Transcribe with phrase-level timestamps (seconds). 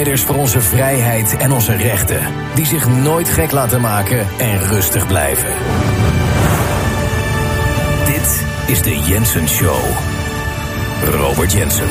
[0.00, 2.20] Strijders voor onze vrijheid en onze rechten,
[2.54, 5.48] die zich nooit gek laten maken en rustig blijven.
[8.06, 9.80] Dit is de Jensen Show.
[11.04, 11.88] Robert Jensen.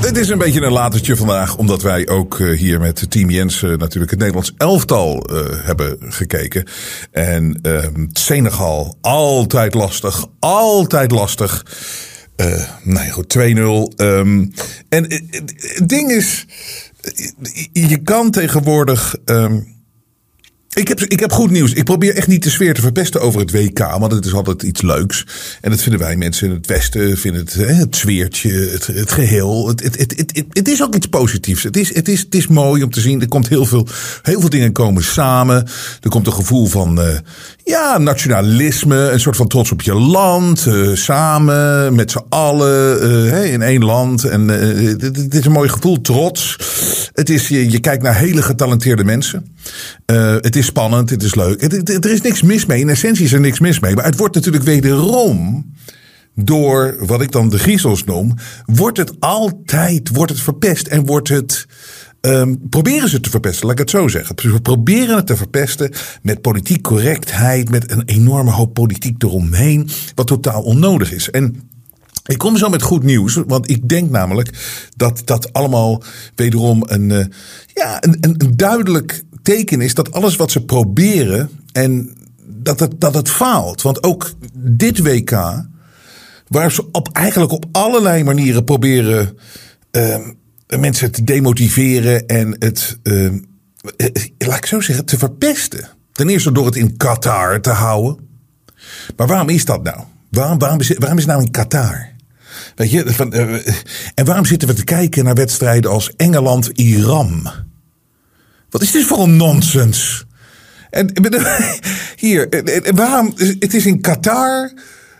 [0.00, 3.78] Het is een beetje een latertje vandaag, omdat wij ook eh, hier met Team Jensen
[3.78, 6.64] natuurlijk het Nederlands elftal uh, hebben gekeken.
[7.10, 11.62] En uh, Senegal, altijd lastig, altijd lastig.
[12.36, 14.04] Uh, nou ja, goed, 2-0.
[14.04, 14.52] Um,
[14.88, 16.46] en het ding is,
[17.72, 19.16] je kan tegenwoordig.
[19.24, 19.74] Um,
[20.74, 21.72] ik heb, ik heb goed nieuws.
[21.72, 23.78] Ik probeer echt niet de sfeer te verpesten over het WK.
[23.78, 25.26] Want het is altijd iets leuks.
[25.60, 27.18] En dat vinden wij mensen in het Westen.
[27.18, 28.50] Vinden het, hè, het sfeertje,
[28.94, 29.68] het, geheel.
[29.68, 31.62] Het, het, het, het, het, is ook iets positiefs.
[31.62, 33.20] Het is, het, is, het is mooi om te zien.
[33.20, 33.86] Er komt heel veel,
[34.22, 35.66] heel veel dingen komen samen.
[36.00, 37.20] Er komt een gevoel van
[37.64, 39.10] ja, nationalisme.
[39.10, 40.66] Een soort van trots op je land.
[40.66, 43.02] Uh, samen, met z'n allen.
[43.02, 44.24] Uh, in één land.
[44.24, 46.00] En het, het is een mooi gevoel.
[46.00, 46.56] Trots.
[47.12, 49.56] Het is, je, je kijkt naar hele getalenteerde mensen.
[50.40, 51.62] het is spannend, het is leuk.
[51.86, 52.80] er is niks mis mee.
[52.80, 53.94] In essentie is er niks mis mee.
[53.94, 55.64] Maar het wordt natuurlijk wederom
[56.34, 61.28] door wat ik dan de griezels noem, wordt het altijd wordt het verpest en wordt
[61.28, 61.66] het.
[62.26, 64.36] Um, proberen ze te verpesten, laat ik het zo zeggen.
[64.52, 70.26] We proberen het te verpesten met politiek correctheid, met een enorme hoop politiek eromheen, wat
[70.26, 71.30] totaal onnodig is.
[71.30, 71.70] En
[72.26, 74.50] ik kom zo met goed nieuws, want ik denk namelijk
[74.96, 76.02] dat dat allemaal
[76.34, 77.24] wederom een, uh,
[77.74, 82.16] ja, een, een, duidelijk teken is dat alles wat ze proberen en
[82.46, 83.82] dat het, dat het faalt.
[83.82, 85.30] Want ook dit WK,
[86.48, 89.38] waar ze op, eigenlijk op allerlei manieren proberen
[89.92, 90.16] uh,
[90.66, 93.32] mensen te demotiveren en het, uh,
[94.38, 95.88] laat ik zo zeggen, te verpesten.
[96.12, 98.28] Ten eerste door het in Qatar te houden.
[99.16, 100.00] Maar waarom is dat nou?
[100.30, 102.08] Waarom, waarom, is, het nou in Qatar?
[102.74, 103.32] Weet je, van,
[104.14, 107.48] en waarom zitten we te kijken naar wedstrijden als Engeland-Iran?
[108.70, 110.24] Wat is dit voor een nonsens?
[110.90, 111.12] En
[112.16, 112.48] hier,
[112.94, 113.32] waarom?
[113.36, 114.72] Het is in Qatar.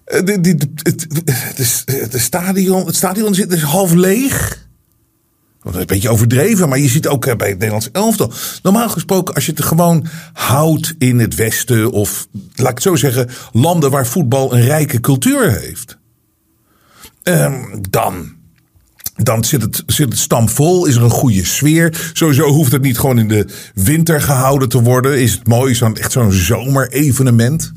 [0.04, 4.63] De stadion, het stadion zit dus half leeg.
[5.64, 8.32] Dat een beetje overdreven, maar je ziet ook bij het Nederlands elftal.
[8.62, 12.96] Normaal gesproken, als je het gewoon houdt in het Westen, of laat ik het zo
[12.96, 15.98] zeggen, landen waar voetbal een rijke cultuur heeft.
[17.22, 18.32] Um, dan
[19.16, 22.10] dan zit het, zit het stamvol, is er een goede sfeer.
[22.12, 25.20] Sowieso hoeft het niet gewoon in de winter gehouden te worden.
[25.20, 27.72] Is het mooi, zo'n, echt zo'n zomerevenement.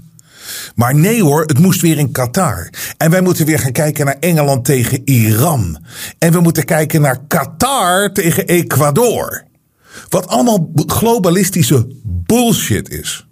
[0.76, 2.70] Maar nee hoor, het moest weer in Qatar.
[2.98, 5.84] En wij moeten weer gaan kijken naar Engeland tegen Iran.
[6.18, 9.46] En we moeten kijken naar Qatar tegen Ecuador.
[10.10, 13.28] Wat allemaal globalistische bullshit is.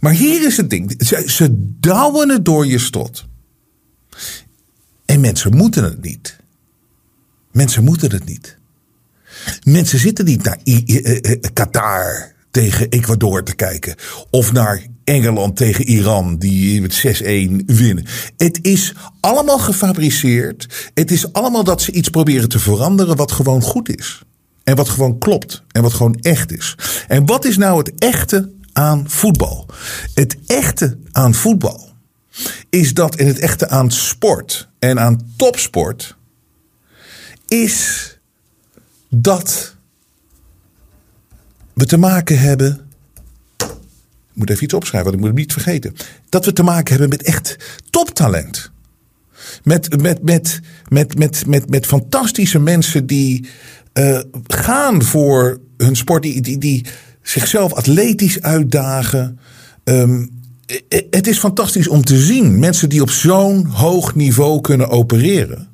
[0.00, 0.94] Maar hier is het ding.
[0.98, 1.48] Ze, ze
[1.80, 3.24] douwen het door je strot.
[5.04, 6.36] En mensen moeten het niet.
[7.52, 8.58] Mensen moeten het niet.
[9.62, 13.94] Mensen zitten niet naar eh, eh, Qatar tegen Ecuador te kijken.
[14.30, 18.06] Of naar Engeland tegen Iran, die met 6-1 winnen.
[18.36, 20.90] Het is allemaal gefabriceerd.
[20.94, 24.22] Het is allemaal dat ze iets proberen te veranderen wat gewoon goed is.
[24.64, 25.62] En wat gewoon klopt.
[25.72, 26.76] En wat gewoon echt is.
[27.08, 29.66] En wat is nou het echte aan voetbal?
[30.14, 31.92] Het echte aan voetbal
[32.70, 36.16] is dat in het echte aan sport en aan topsport
[37.46, 38.08] is
[39.08, 39.74] dat
[41.72, 42.83] we te maken hebben.
[44.34, 45.94] Ik moet even iets opschrijven, want ik moet het niet vergeten.
[46.28, 47.56] Dat we te maken hebben met echt
[47.90, 48.70] toptalent.
[49.62, 53.46] Met, met, met, met, met, met, met fantastische mensen die
[53.98, 56.86] uh, gaan voor hun sport, die, die, die
[57.22, 59.38] zichzelf atletisch uitdagen.
[59.84, 60.30] Um,
[61.10, 62.58] het is fantastisch om te zien.
[62.58, 65.68] Mensen die op zo'n hoog niveau kunnen opereren.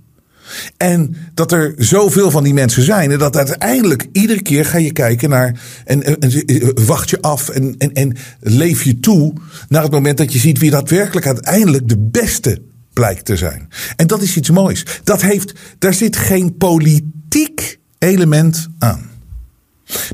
[0.77, 3.11] En dat er zoveel van die mensen zijn.
[3.11, 5.61] En dat uiteindelijk iedere keer ga je kijken naar.
[5.85, 9.33] En, en, wacht je af en, en, en leef je toe.
[9.69, 12.63] Naar het moment dat je ziet wie daadwerkelijk uiteindelijk de beste
[12.93, 13.69] blijkt te zijn.
[13.97, 14.87] En dat is iets moois.
[15.05, 19.09] Dat heeft, daar zit geen politiek element aan.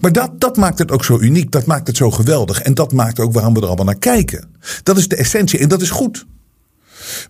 [0.01, 1.51] Maar dat, dat maakt het ook zo uniek.
[1.51, 2.63] Dat maakt het zo geweldig.
[2.63, 4.49] En dat maakt ook waarom we er allemaal naar kijken.
[4.83, 6.27] Dat is de essentie en dat is goed.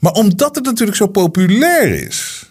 [0.01, 2.46] Maar omdat het natuurlijk zo populair is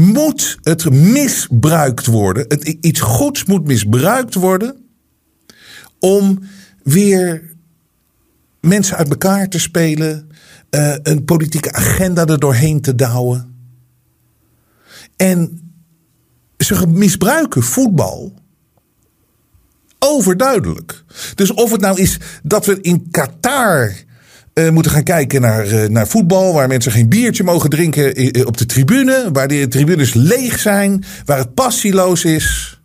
[0.00, 2.44] moet het misbruikt worden.
[2.48, 4.76] Het, iets goeds moet misbruikt worden
[5.98, 6.38] om
[6.82, 7.54] weer
[8.60, 10.30] mensen uit elkaar te spelen,
[10.70, 13.54] uh, een politieke agenda er doorheen te douwen.
[15.16, 15.60] En
[16.58, 18.34] ze misbruiken voetbal
[19.98, 21.04] overduidelijk.
[21.34, 23.92] Dus of het nou is dat we in Qatar
[24.60, 26.52] uh, moeten gaan kijken naar, uh, naar voetbal.
[26.52, 29.28] Waar mensen geen biertje mogen drinken op de tribune.
[29.32, 31.04] Waar de tribunes leeg zijn.
[31.24, 32.78] Waar het passieloos is.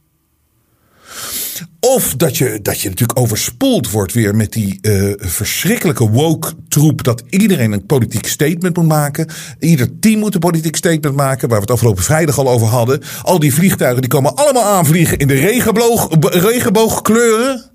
[1.80, 7.04] Of dat je, dat je natuurlijk overspoeld wordt weer met die uh, verschrikkelijke woke-troep.
[7.04, 9.28] Dat iedereen een politiek statement moet maken.
[9.60, 11.48] Ieder team moet een politiek statement maken.
[11.50, 13.02] Waar we het afgelopen vrijdag al over hadden.
[13.22, 17.75] Al die vliegtuigen die komen allemaal aanvliegen in de regenboog, regenboogkleuren.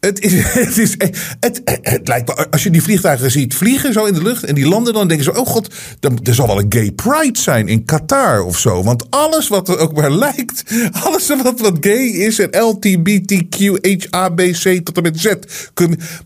[0.06, 0.94] Het, is, het, is,
[1.40, 4.54] het, het, lijkt me, als je die vliegtuigen ziet vliegen zo in de lucht en
[4.54, 5.74] die landen, dan denken ze: oh god,
[6.22, 8.82] er zal wel een gay pride zijn in Qatar of zo.
[8.82, 13.76] Want alles wat er ook maar lijkt, alles wat, wat gay is en LTBTQ,
[14.10, 15.34] HABC tot en met Z,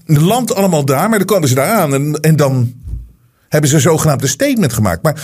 [0.05, 2.73] landt allemaal daar, maar dan komen ze daar aan en, en dan
[3.49, 5.03] hebben ze een statement gemaakt.
[5.03, 5.23] Maar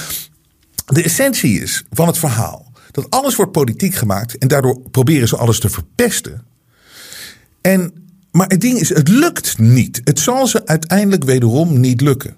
[0.87, 5.37] de essentie is van het verhaal dat alles wordt politiek gemaakt en daardoor proberen ze
[5.37, 6.44] alles te verpesten.
[7.61, 8.00] En
[8.32, 10.00] maar het ding is, het lukt niet.
[10.05, 12.37] Het zal ze uiteindelijk wederom niet lukken.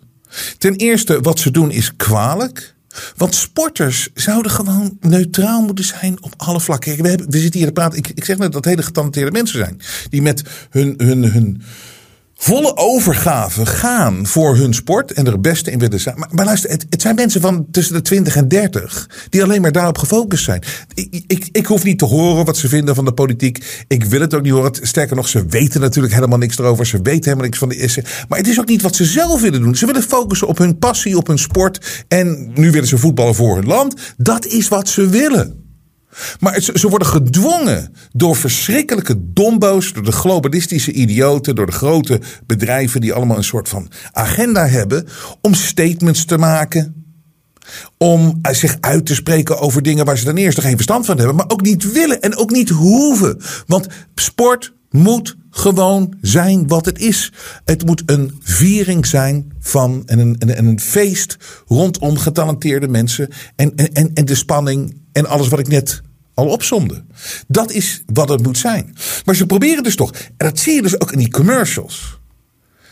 [0.59, 2.75] Ten eerste, wat ze doen is kwalijk.
[3.17, 7.03] Want sporters zouden gewoon neutraal moeten zijn op alle vlakken.
[7.03, 7.99] We, hebben, we zitten hier te praten.
[7.99, 9.81] Ik, ik zeg net dat hele getalenteerde mensen zijn.
[10.11, 11.63] Die met hun, hun, hun
[12.43, 16.17] volle overgave gaan voor hun sport en er het beste in willen zijn.
[16.31, 19.73] Maar, luister, het, het, zijn mensen van tussen de 20 en 30 die alleen maar
[19.73, 20.63] daarop gefocust zijn.
[20.95, 23.85] Ik, ik, ik, hoef niet te horen wat ze vinden van de politiek.
[23.89, 24.73] Ik wil het ook niet horen.
[24.81, 26.87] Sterker nog, ze weten natuurlijk helemaal niks erover.
[26.87, 28.05] Ze weten helemaal niks van de isse.
[28.29, 29.77] Maar het is ook niet wat ze zelf willen doen.
[29.77, 32.05] Ze willen focussen op hun passie, op hun sport.
[32.09, 34.15] En nu willen ze voetballen voor hun land.
[34.17, 35.62] Dat is wat ze willen.
[36.41, 43.01] Maar ze worden gedwongen door verschrikkelijke dombo's, door de globalistische idioten, door de grote bedrijven
[43.01, 45.07] die allemaal een soort van agenda hebben
[45.41, 46.97] om statements te maken.
[47.99, 51.37] Om zich uit te spreken over dingen waar ze ten eerste geen verstand van hebben,
[51.37, 53.41] maar ook niet willen en ook niet hoeven.
[53.67, 57.33] Want sport moet gewoon zijn wat het is.
[57.65, 63.29] Het moet een viering zijn van en een, en een feest rondom getalenteerde mensen.
[63.57, 66.03] En, en, en de spanning en alles wat ik net
[66.35, 67.05] al opzomde.
[67.49, 68.95] Dat is wat het moet zijn.
[69.25, 70.13] Maar ze proberen dus toch.
[70.13, 72.21] En dat zie je dus ook in die commercials.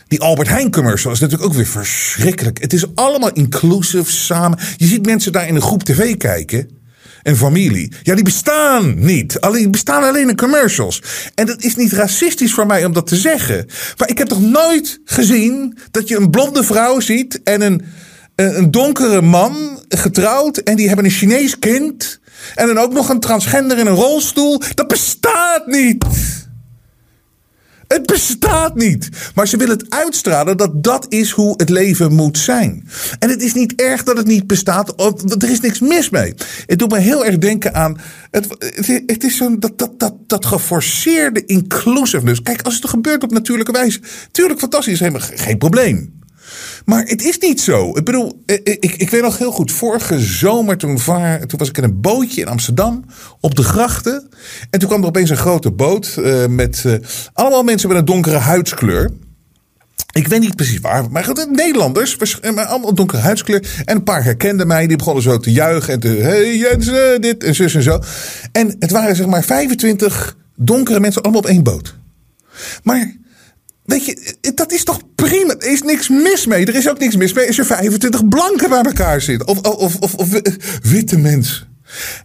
[0.07, 2.61] Die Albert Heijn commercial is natuurlijk ook weer verschrikkelijk.
[2.61, 4.59] Het is allemaal inclusive samen.
[4.77, 6.80] Je ziet mensen daar in een groep tv kijken.
[7.23, 7.91] Een familie.
[8.03, 9.37] Ja, die bestaan niet.
[9.51, 11.01] Die bestaan alleen in commercials.
[11.35, 13.65] En dat is niet racistisch voor mij om dat te zeggen.
[13.97, 17.81] Maar ik heb toch nooit gezien dat je een blonde vrouw ziet en een,
[18.35, 20.57] een donkere man getrouwd.
[20.57, 22.19] En die hebben een Chinees kind.
[22.55, 24.61] En dan ook nog een transgender in een rolstoel.
[24.73, 26.05] Dat bestaat niet.
[27.91, 29.09] Het bestaat niet.
[29.35, 32.87] Maar ze willen het uitstralen dat dat is hoe het leven moet zijn.
[33.19, 35.01] En het is niet erg dat het niet bestaat.
[35.43, 36.33] Er is niks mis mee.
[36.65, 37.97] Het doet me heel erg denken aan.
[38.31, 38.47] Het,
[39.05, 42.41] het is zo'n dat, dat, dat, dat geforceerde inclusiveness.
[42.41, 43.99] Kijk, als het gebeurt op natuurlijke wijze.
[44.31, 46.20] Tuurlijk fantastisch, helemaal geen probleem.
[46.85, 47.89] Maar het is niet zo.
[47.89, 49.71] Ik bedoel, ik, ik, ik weet nog heel goed.
[49.71, 53.05] Vorige zomer toen, vaar, toen was ik in een bootje in Amsterdam
[53.39, 54.29] op de grachten.
[54.69, 56.85] En toen kwam er opeens een grote boot uh, met
[57.33, 59.11] allemaal mensen met een donkere huidskleur.
[60.11, 62.17] Ik weet niet precies waar, maar goed, Nederlanders,
[62.55, 63.81] maar allemaal donkere huidskleur.
[63.85, 66.85] En een paar herkenden mij, die begonnen zo te juichen en te, hey Jens,
[67.19, 67.99] dit en zus en zo.
[68.51, 71.95] En het waren zeg maar 25 donkere mensen allemaal op één boot.
[72.83, 73.15] Maar
[73.91, 75.55] Weet je, dat is toch prima?
[75.57, 76.65] Er is niks mis mee.
[76.65, 79.45] Er is ook niks mis mee als je 25 blanken bij elkaar zit.
[79.45, 80.27] Of, of, of, of
[80.81, 81.67] witte mensen.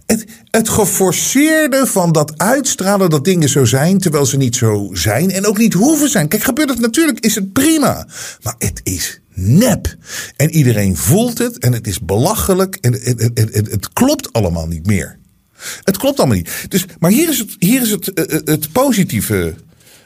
[0.07, 5.31] Het, het geforceerde van dat uitstralen dat dingen zo zijn, terwijl ze niet zo zijn
[5.31, 6.29] en ook niet hoeven zijn.
[6.29, 8.07] Kijk, gebeurt het natuurlijk, is het prima.
[8.43, 9.97] Maar het is nep.
[10.37, 13.31] En iedereen voelt het en het is belachelijk en het,
[13.71, 15.19] het, klopt allemaal niet meer.
[15.83, 16.51] Het klopt allemaal niet.
[16.69, 19.55] Dus, maar hier is het, hier is het, eh, eh, het positieve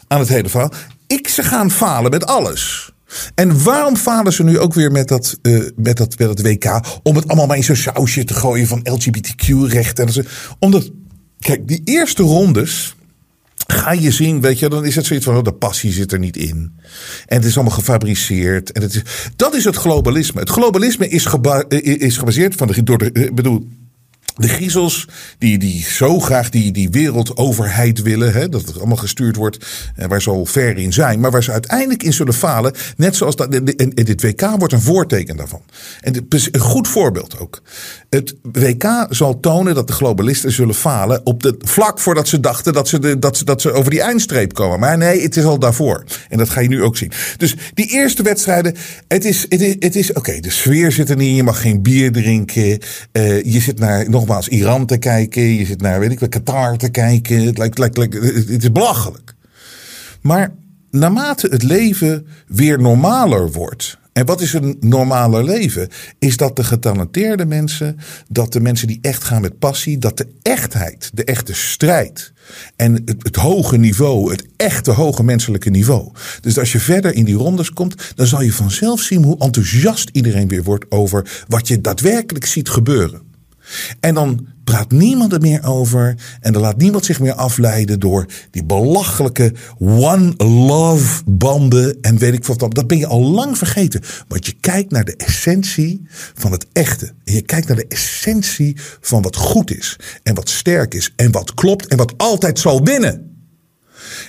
[0.06, 0.72] aan het hele verhaal
[1.10, 2.92] ik ze gaan falen met alles.
[3.34, 6.80] En waarom falen ze nu ook weer met dat, uh, met dat, met dat WK?
[7.02, 10.24] Om het allemaal maar in zo'n sausje te gooien van LGBTQ-rechten.
[10.58, 10.90] Omdat,
[11.38, 12.94] kijk, die eerste rondes
[13.66, 16.18] ga je zien, weet je, dan is het zoiets van, oh, de passie zit er
[16.18, 16.72] niet in.
[17.26, 18.72] En het is allemaal gefabriceerd.
[18.72, 19.02] En het is,
[19.36, 20.40] dat is het globalisme.
[20.40, 23.68] Het globalisme is, geba is gebaseerd van de, door de, ik bedoel,
[24.36, 25.08] de griezels
[25.38, 30.06] die, die zo graag die, die wereldoverheid willen, hè, dat het allemaal gestuurd wordt, eh,
[30.06, 33.36] waar ze al ver in zijn, maar waar ze uiteindelijk in zullen falen, net zoals
[33.36, 35.62] dat, en, dit WK wordt een voorteken daarvan.
[36.00, 37.62] En een goed voorbeeld ook.
[38.08, 42.72] Het WK zal tonen dat de globalisten zullen falen op de vlak voordat ze dachten
[42.72, 44.78] dat ze, de, dat, ze, dat ze over die eindstreep komen.
[44.78, 46.04] Maar nee, het is al daarvoor.
[46.28, 47.12] En dat ga je nu ook zien.
[47.36, 48.74] Dus die eerste wedstrijden,
[49.08, 51.82] het is, het is, het is oké, de sfeer zit er niet je mag geen
[51.82, 52.78] bier drinken,
[53.12, 55.42] uh, je zit naar, nog nogmaals Iran te kijken.
[55.42, 57.42] Je zit naar, weet ik wel, Qatar te kijken.
[57.42, 59.34] Het, lijkt, lijkt, lijkt, het is belachelijk.
[60.20, 60.54] Maar
[60.90, 63.98] naarmate het leven weer normaler wordt.
[64.12, 65.88] En wat is een normaler leven?
[66.18, 67.96] Is dat de getalenteerde mensen,
[68.28, 72.32] dat de mensen die echt gaan met passie, dat de echtheid, de echte strijd
[72.76, 76.12] en het, het hoge niveau, het echte hoge menselijke niveau.
[76.40, 80.08] Dus als je verder in die rondes komt, dan zal je vanzelf zien hoe enthousiast
[80.12, 83.29] iedereen weer wordt over wat je daadwerkelijk ziet gebeuren.
[84.00, 86.16] En dan praat niemand er meer over.
[86.40, 91.98] En dan laat niemand zich meer afleiden door die belachelijke one love banden.
[92.00, 92.74] En weet ik wat.
[92.74, 94.00] Dat ben je al lang vergeten.
[94.28, 97.12] Want je kijkt naar de essentie van het echte.
[97.24, 99.96] En je kijkt naar de essentie van wat goed is.
[100.22, 101.12] En wat sterk is.
[101.16, 101.86] En wat klopt.
[101.86, 103.29] En wat altijd zal winnen.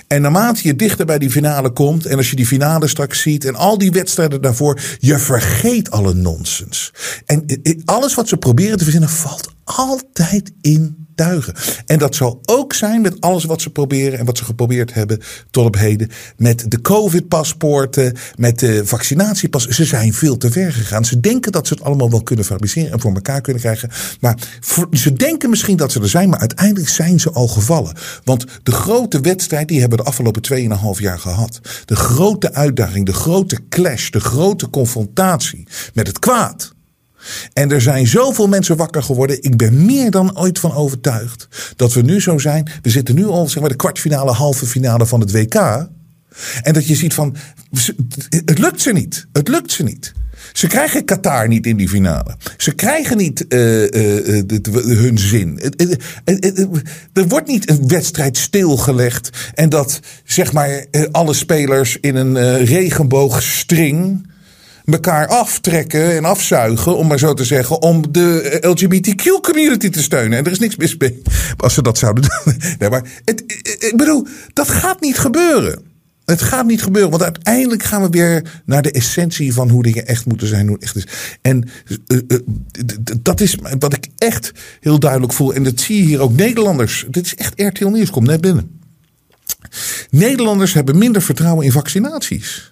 [0.06, 2.06] En naarmate je dichter bij die finale komt.
[2.06, 3.44] En als je die finale straks ziet.
[3.44, 4.80] En al die wedstrijden daarvoor.
[4.98, 6.92] Je vergeet alle nonsens.
[7.26, 7.44] En
[7.84, 11.06] alles wat ze proberen te verzinnen valt altijd in
[11.86, 15.20] En dat zal ook zijn met alles wat ze proberen en wat ze geprobeerd hebben
[15.50, 16.10] tot op heden.
[16.36, 19.66] Met de COVID-paspoorten, met de vaccinatiepas.
[19.66, 21.04] Ze zijn veel te ver gegaan.
[21.04, 23.90] Ze denken dat ze het allemaal wel kunnen fabriceren en voor elkaar kunnen krijgen.
[24.20, 24.36] Maar
[24.92, 27.96] ze denken misschien dat ze er zijn, maar uiteindelijk zijn ze al gevallen.
[28.24, 30.42] Want de grote wedstrijd die hebben we de afgelopen
[30.96, 31.60] 2,5 jaar gehad.
[31.84, 36.74] De grote uitdaging, de grote clash, de grote confrontatie met het kwaad
[37.52, 39.42] en er zijn zoveel mensen wakker geworden.
[39.42, 42.70] Ik ben meer dan ooit van overtuigd dat we nu zo zijn.
[42.82, 45.54] We zitten nu al zeg maar, de kwartfinale, halve finale van het WK.
[46.62, 47.36] En dat je ziet van,
[48.44, 49.26] het lukt ze niet.
[49.32, 50.12] Het lukt ze niet.
[50.52, 52.36] Ze krijgen Qatar niet in die finale.
[52.56, 55.60] Ze krijgen niet uh, uh, hun zin.
[57.12, 59.30] Er wordt niet een wedstrijd stilgelegd.
[59.54, 64.26] En dat zeg maar alle spelers in een regenboogstring
[64.92, 70.38] elkaar aftrekken en afzuigen, om maar zo te zeggen, om de LGBTQ-community te steunen.
[70.38, 71.22] En er is niks mis mee
[71.56, 72.54] als ze dat zouden doen.
[72.78, 73.42] Nee, maar het,
[73.78, 75.90] ik bedoel, dat gaat niet gebeuren.
[76.24, 80.06] Het gaat niet gebeuren, want uiteindelijk gaan we weer naar de essentie van hoe dingen
[80.06, 80.68] echt moeten zijn.
[80.68, 81.06] Hoe echt is.
[81.42, 81.68] En
[82.08, 82.18] uh,
[83.20, 85.54] dat is wat ik echt heel duidelijk voel.
[85.54, 87.06] En dat zie je hier ook Nederlanders.
[87.10, 88.80] Dit is echt RTL Nieuws, komt net binnen.
[90.10, 92.71] Nederlanders hebben minder vertrouwen in vaccinaties.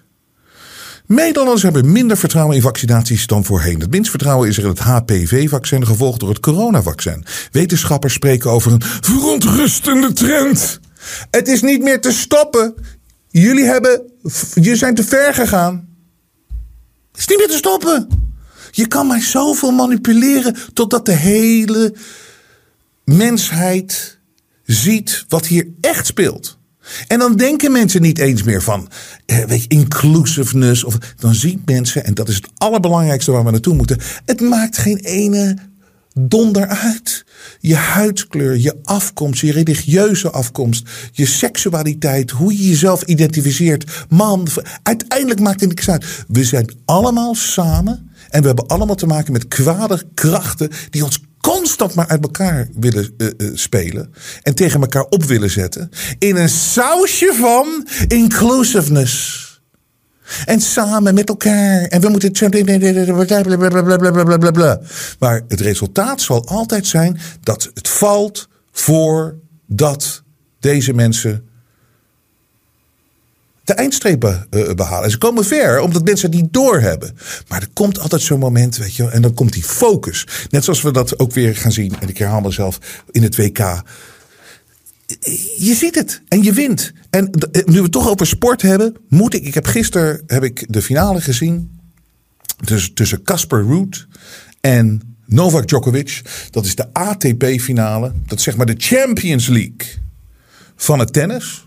[1.11, 3.79] Nederlanders hebben minder vertrouwen in vaccinaties dan voorheen.
[3.79, 7.25] Het minst vertrouwen is er in het HPV-vaccin, gevolgd door het coronavaccin.
[7.51, 10.79] Wetenschappers spreken over een verontrustende trend.
[11.31, 12.75] Het is niet meer te stoppen.
[13.27, 14.01] Jullie hebben,
[14.53, 15.87] jullie zijn te ver gegaan.
[17.11, 18.07] Het is niet meer te stoppen.
[18.71, 21.95] Je kan maar zoveel manipuleren totdat de hele
[23.03, 24.19] mensheid
[24.63, 26.59] ziet wat hier echt speelt.
[27.07, 28.89] En dan denken mensen niet eens meer van,
[29.25, 30.83] eh, weet inclusiveness.
[30.83, 33.99] Of, dan zien mensen, en dat is het allerbelangrijkste waar we naartoe moeten.
[34.25, 35.57] Het maakt geen ene
[36.13, 37.25] donder uit.
[37.59, 44.05] Je huidskleur, je afkomst, je religieuze afkomst, je seksualiteit, hoe je jezelf identificeert.
[44.09, 44.47] Man,
[44.83, 46.05] uiteindelijk maakt het niks uit.
[46.27, 51.19] We zijn allemaal samen en we hebben allemaal te maken met kwade krachten die ons
[51.41, 54.13] constant maar uit elkaar willen uh, uh, spelen.
[54.41, 55.89] En tegen elkaar op willen zetten.
[56.19, 59.49] In een sausje van inclusiveness.
[60.45, 61.81] En samen met elkaar.
[61.81, 62.31] En we moeten.
[65.19, 69.35] Maar het resultaat zal altijd zijn dat het valt voor
[69.67, 70.23] dat
[70.59, 71.45] deze mensen
[73.71, 75.11] de eindstrepen uh, behalen.
[75.11, 77.17] Ze komen ver, omdat mensen niet doorhebben.
[77.47, 80.27] Maar er komt altijd zo'n moment, weet je, en dan komt die focus.
[80.49, 82.79] Net zoals we dat ook weer gaan zien, en ik herhaal mezelf,
[83.11, 83.83] in het WK.
[85.57, 86.93] Je ziet het en je wint.
[87.09, 87.29] En
[87.65, 89.45] nu we het toch over sport hebben, moet ik.
[89.45, 91.79] Ik heb gisteren heb ik de finale gezien.
[92.63, 94.05] Dus tussen Casper Ruud
[94.61, 96.21] en Novak Djokovic.
[96.49, 98.11] Dat is de ATP-finale.
[98.27, 99.99] Dat is zeg maar de Champions League
[100.75, 101.65] van het tennis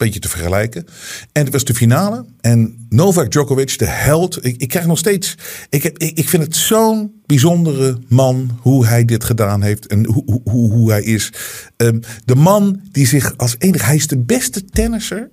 [0.00, 0.86] beetje te vergelijken.
[1.32, 2.24] En het was de finale.
[2.40, 4.44] En Novak Djokovic, de held.
[4.44, 5.34] Ik, ik krijg nog steeds.
[5.68, 9.86] Ik, heb, ik, ik vind het zo'n bijzondere man hoe hij dit gedaan heeft.
[9.86, 11.32] En hoe, hoe, hoe hij is.
[11.76, 13.84] Um, de man die zich als enige.
[13.84, 15.30] Hij is de beste tennisser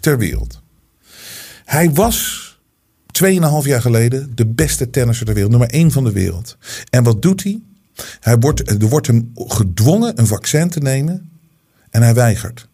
[0.00, 0.62] ter wereld.
[1.64, 2.46] Hij was.
[3.10, 5.52] Tweeënhalf jaar geleden de beste tennisser ter wereld.
[5.52, 6.56] Nummer één van de wereld.
[6.90, 7.60] En wat doet hij?
[8.20, 11.30] hij wordt, er wordt hem gedwongen een vaccin te nemen.
[11.90, 12.67] En hij weigert.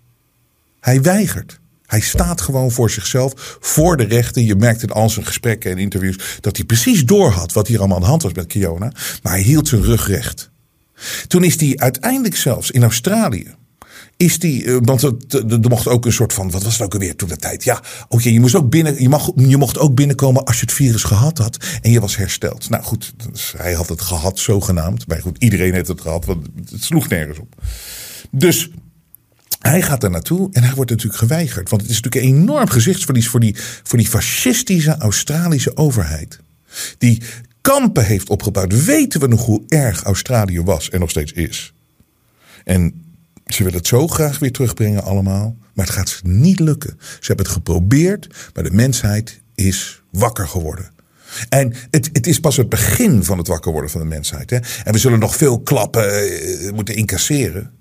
[0.85, 1.61] Hij weigert.
[1.87, 4.45] Hij staat gewoon voor zichzelf, voor de rechten.
[4.45, 7.97] Je merkt in al zijn gesprekken en interviews dat hij precies doorhad wat hier allemaal
[7.97, 8.93] aan de hand was met Kiona.
[9.23, 10.51] Maar hij hield zijn rug recht.
[11.27, 13.55] Toen is hij uiteindelijk zelfs in Australië.
[14.17, 17.17] Is die, eh, want er mocht ook een soort van, wat was het ook alweer
[17.17, 17.65] toen de tijd?
[17.65, 21.03] Ja, oké, je moest ook binnen, je, je mocht ook binnenkomen als je het virus
[21.03, 22.71] gehad had en je was hersteld.
[22.71, 23.15] Nou goed,
[23.57, 25.07] hij had het gehad zogenaamd.
[25.07, 27.63] Maar goed, iedereen heeft het gehad, want het sloeg nergens op.
[28.31, 28.71] Dus
[29.71, 31.71] hij gaat daar naartoe en hij wordt natuurlijk geweigerd.
[31.71, 36.39] Want het is natuurlijk een enorm gezichtsverlies voor die, voor die fascistische Australische overheid.
[36.99, 37.23] Die
[37.61, 38.85] kampen heeft opgebouwd.
[38.85, 41.75] Weten we nog hoe erg Australië was en nog steeds is?
[42.65, 43.05] En
[43.47, 45.57] ze willen het zo graag weer terugbrengen allemaal.
[45.75, 46.99] Maar het gaat niet lukken.
[46.99, 50.91] Ze hebben het geprobeerd, maar de mensheid is wakker geworden.
[51.49, 54.51] En het, het is pas het begin van het wakker worden van de mensheid.
[54.51, 54.59] Hè?
[54.85, 57.73] En we zullen nog veel klappen eh, moeten incasseren.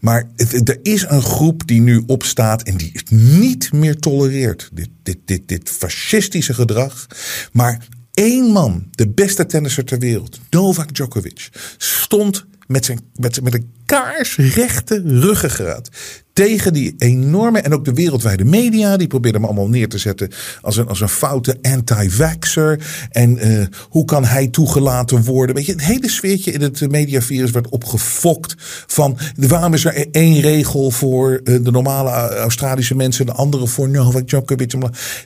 [0.00, 0.28] Maar
[0.64, 4.70] er is een groep die nu opstaat en die het niet meer tolereert.
[4.72, 7.06] Dit, dit, dit, dit fascistische gedrag.
[7.52, 13.54] Maar één man, de beste tennisser ter wereld, Novak Djokovic, stond met, zijn, met, met
[13.54, 15.88] een kaarsrechte ruggengraat
[16.32, 18.96] tegen die enorme en ook de wereldwijde media.
[18.96, 20.30] Die probeerden hem allemaal neer te zetten
[20.60, 22.80] als een, als een foute anti-vaxxer.
[23.10, 25.54] En uh, hoe kan hij toegelaten worden?
[25.54, 28.54] Weet je, het hele sfeertje in het mediavirus werd opgefokt
[28.86, 33.66] van waarom is er één regel voor uh, de normale Australische mensen en de andere
[33.66, 34.74] voor Novak Djokovic.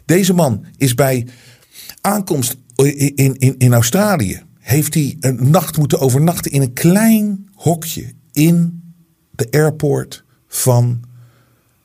[0.05, 1.27] Deze man is bij
[2.01, 8.13] aankomst in, in, in Australië heeft hij een nacht moeten overnachten in een klein hokje
[8.33, 8.83] in
[9.31, 11.01] de airport van,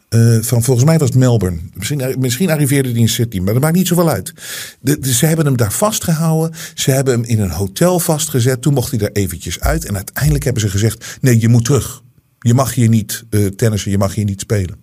[0.09, 1.59] uh, van volgens mij was het Melbourne.
[1.73, 4.33] Misschien, misschien arriveerde hij in Sydney, maar dat maakt niet zoveel uit.
[4.79, 6.57] De, ze hebben hem daar vastgehouden.
[6.73, 8.61] Ze hebben hem in een hotel vastgezet.
[8.61, 9.85] Toen mocht hij er eventjes uit.
[9.85, 12.03] En uiteindelijk hebben ze gezegd: nee, je moet terug.
[12.39, 14.75] Je mag hier niet uh, tennissen, je mag hier niet spelen.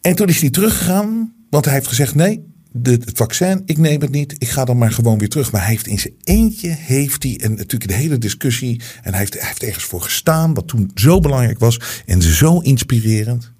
[0.00, 2.44] En toen is hij teruggegaan, want hij heeft gezegd: nee,
[2.82, 4.34] het vaccin, ik neem het niet.
[4.38, 5.52] Ik ga dan maar gewoon weer terug.
[5.52, 8.80] Maar hij heeft in zijn eentje, heeft hij, en natuurlijk de hele discussie.
[9.02, 11.80] En hij heeft, heeft ergens voor gestaan, wat toen zo belangrijk was.
[12.06, 13.52] En zo inspirerend.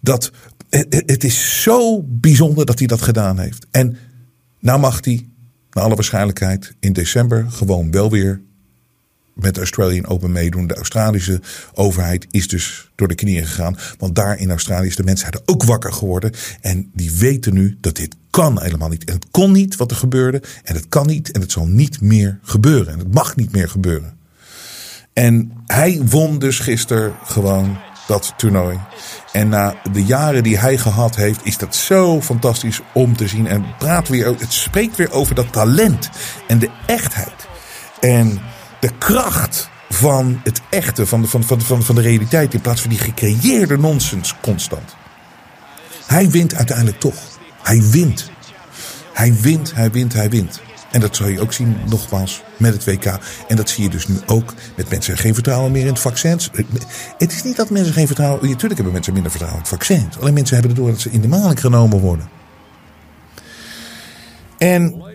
[0.00, 0.32] Dat
[0.70, 3.66] het, het is zo bijzonder dat hij dat gedaan heeft.
[3.70, 3.96] En
[4.60, 5.28] nou mag hij,
[5.70, 8.42] naar alle waarschijnlijkheid, in december gewoon wel weer
[9.34, 10.66] met de Australian Open meedoen.
[10.66, 11.40] De Australische
[11.74, 13.76] overheid is dus door de knieën gegaan.
[13.98, 16.32] Want daar in Australië is de mensheid ook wakker geworden.
[16.60, 19.04] En die weten nu dat dit kan helemaal niet.
[19.04, 20.42] En het kon niet wat er gebeurde.
[20.64, 22.92] En het kan niet en het zal niet meer gebeuren.
[22.92, 24.20] En het mag niet meer gebeuren.
[25.12, 28.78] En hij won dus gisteren gewoon dat toernooi.
[29.32, 33.46] En na de jaren die hij gehad heeft, is dat zo fantastisch om te zien.
[33.46, 36.10] En praat weer, het spreekt weer over dat talent
[36.46, 37.48] en de echtheid.
[38.00, 38.40] En
[38.82, 42.80] de kracht van het echte, van de, van, van, van, van de realiteit, in plaats
[42.80, 44.96] van die gecreëerde nonsens constant.
[46.06, 47.14] Hij wint uiteindelijk toch.
[47.62, 48.30] Hij wint.
[49.12, 50.60] Hij wint, hij wint, hij wint.
[50.90, 53.18] En dat zal je ook zien, nogmaals, met het WK.
[53.48, 56.40] En dat zie je dus nu ook met mensen geen vertrouwen meer in het vaccin.
[57.18, 58.40] Het is niet dat mensen geen vertrouwen...
[58.40, 60.08] Natuurlijk hebben mensen minder vertrouwen in het vaccin.
[60.20, 62.28] Alleen mensen hebben erdoor dat ze in de maling genomen worden.
[64.58, 65.11] En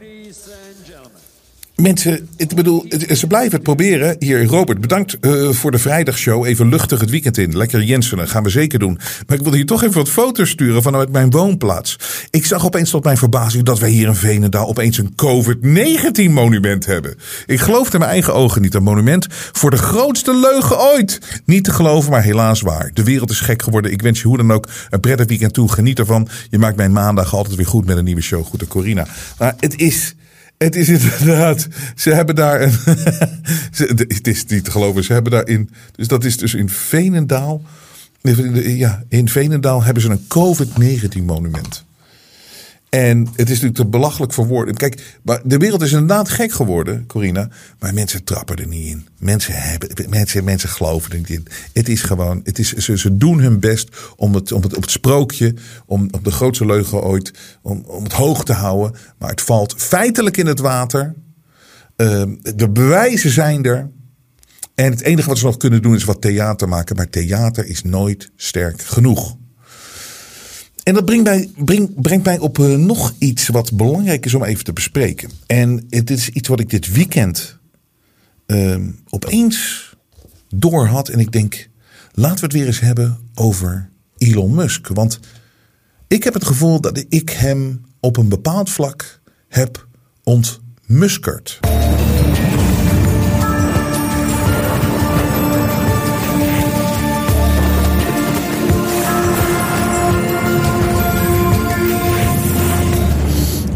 [1.81, 4.15] Mensen, ik bedoel, ze blijven het proberen.
[4.19, 6.45] Hier, Robert, bedankt uh, voor de vrijdagshow.
[6.45, 7.57] Even luchtig het weekend in.
[7.57, 8.99] Lekker Jensen, gaan we zeker doen.
[9.27, 11.99] Maar ik wilde hier toch even wat foto's sturen vanuit mijn woonplaats.
[12.29, 16.85] Ik zag opeens tot mijn verbazing dat wij hier in Venendaal opeens een COVID-19 monument
[16.85, 17.15] hebben.
[17.45, 18.73] Ik geloofde mijn eigen ogen niet.
[18.73, 21.41] Een monument voor de grootste leugen ooit.
[21.45, 22.91] Niet te geloven, maar helaas waar.
[22.93, 23.91] De wereld is gek geworden.
[23.91, 25.71] Ik wens je hoe dan ook een prettig weekend toe.
[25.71, 26.27] Geniet ervan.
[26.49, 28.45] Je maakt mijn maandag altijd weer goed met een nieuwe show.
[28.45, 29.07] Goed, Corina.
[29.37, 30.15] Maar het is...
[30.57, 32.71] Het is inderdaad, ze hebben daar een,
[34.07, 37.61] het is niet te geloven, ze hebben daarin, dus dat is dus in Venendaal,
[38.63, 41.85] ja, in Venendaal hebben ze een COVID-19 monument.
[42.89, 44.75] En het is natuurlijk te belachelijk voor woorden.
[44.75, 47.49] Kijk, de wereld is inderdaad gek geworden, Corina.
[47.79, 49.07] Maar mensen trappen er niet in.
[49.19, 51.47] Mensen, hebben, mensen, mensen geloven er niet in.
[51.73, 54.91] Het is gewoon, het is, ze, doen hun best om het, om het, op het
[54.91, 55.53] sprookje,
[55.85, 58.99] om, om de grootste leugen ooit, om, om het hoog te houden.
[59.17, 61.15] Maar het valt feitelijk in het water.
[61.97, 62.23] Uh,
[62.55, 63.89] de bewijzen zijn er.
[64.75, 66.95] En het enige wat ze nog kunnen doen is wat theater maken.
[66.95, 69.37] Maar theater is nooit sterk genoeg.
[70.87, 74.43] En dat brengt mij, brengt, brengt mij op uh, nog iets wat belangrijk is om
[74.43, 75.29] even te bespreken.
[75.45, 77.57] En het is iets wat ik dit weekend
[78.47, 78.77] uh,
[79.09, 79.89] opeens
[80.55, 81.09] door had.
[81.09, 81.69] En ik denk,
[82.11, 84.87] laten we het weer eens hebben over Elon Musk.
[84.87, 85.19] Want
[86.07, 89.87] ik heb het gevoel dat ik hem op een bepaald vlak heb
[90.23, 91.59] ontmuskerd.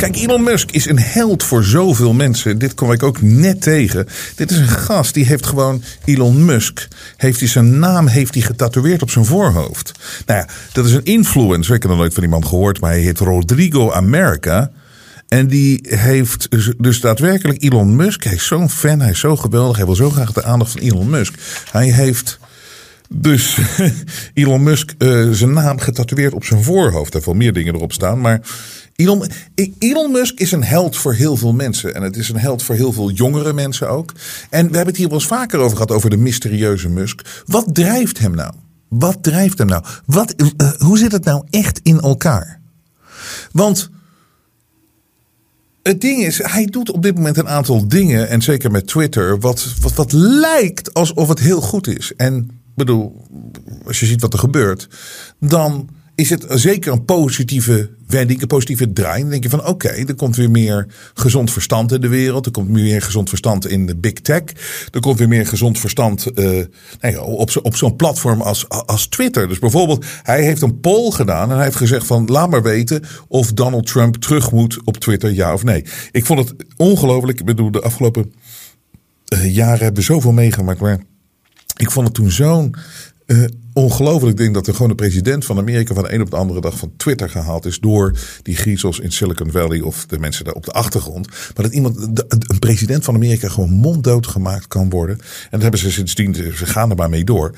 [0.01, 2.59] Kijk, Elon Musk is een held voor zoveel mensen.
[2.59, 4.07] Dit kom ik ook net tegen.
[4.35, 6.87] Dit is een gast die heeft gewoon Elon Musk.
[7.17, 9.91] Heeft zijn naam heeft hij getatoeëerd op zijn voorhoofd.
[10.25, 11.75] Nou ja, dat is een influencer.
[11.75, 14.71] Ik heb nog nooit van iemand gehoord, maar hij heet Rodrigo America.
[15.27, 18.23] En die heeft dus daadwerkelijk Elon Musk.
[18.23, 19.77] Hij is zo'n fan, hij is zo geweldig.
[19.77, 21.33] Hij wil zo graag de aandacht van Elon Musk.
[21.71, 22.39] Hij heeft
[23.13, 23.57] Dus
[24.33, 27.13] Elon Musk, uh, zijn naam getatoeëerd op zijn voorhoofd.
[27.13, 28.21] Hij veel meer dingen erop staan.
[28.21, 28.41] Maar
[29.79, 31.95] Elon, Musk is een held voor heel veel mensen.
[31.95, 34.11] En het is een held voor heel veel jongere mensen ook.
[34.49, 37.43] En we hebben het hier wel eens vaker over gehad, over de mysterieuze Musk.
[37.45, 38.53] Wat drijft hem nou?
[38.87, 39.83] Wat drijft hem nou?
[40.05, 42.59] Wat, uh, hoe zit het nou echt in elkaar?
[43.51, 43.89] Want
[45.83, 49.39] het ding is, hij doet op dit moment een aantal dingen, en zeker met Twitter,
[49.39, 52.13] wat, wat, wat lijkt alsof het heel goed is.
[52.15, 53.25] En bedoel,
[53.85, 54.87] als je ziet wat er gebeurt,
[55.39, 55.89] dan
[56.21, 59.21] is het zeker een positieve wending, een positieve draai.
[59.21, 62.45] Dan denk je van oké, er komt weer meer gezond verstand in de wereld.
[62.45, 64.43] Er komt meer gezond verstand in de big tech.
[64.91, 66.65] Er komt weer meer gezond verstand uh,
[66.99, 69.47] nee, op, zo, op zo'n platform als, als Twitter.
[69.47, 73.03] Dus bijvoorbeeld, hij heeft een poll gedaan en hij heeft gezegd van laat maar weten
[73.27, 75.85] of Donald Trump terug moet op Twitter, ja of nee.
[76.11, 77.39] Ik vond het ongelooflijk.
[77.39, 78.33] Ik bedoel, de afgelopen
[79.33, 80.99] uh, jaren hebben we zoveel meegemaakt, maar
[81.77, 82.75] ik vond het toen zo'n
[83.31, 86.35] uh, ongelooflijk ding dat er gewoon de president van Amerika van de een op de
[86.35, 90.45] andere dag van Twitter gehaald is door die griezels in Silicon Valley of de mensen
[90.45, 91.27] daar op de achtergrond.
[91.27, 95.17] Maar dat iemand, een president van Amerika gewoon monddood gemaakt kan worden.
[95.19, 97.51] En dat hebben ze sindsdien, ze gaan er maar mee door.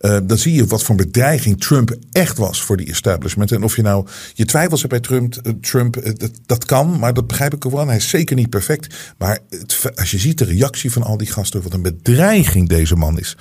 [0.00, 3.52] Uh, dan zie je wat voor bedreiging Trump echt was voor die establishment.
[3.52, 6.14] En of je nou je twijfels hebt bij Trump, uh, Trump
[6.46, 7.86] dat, kan, maar dat begrijp ik ook wel.
[7.86, 8.94] Hij is zeker niet perfect.
[9.18, 12.96] Maar het, als je ziet de reactie van al die gasten, wat een bedreiging deze
[12.96, 13.36] man is.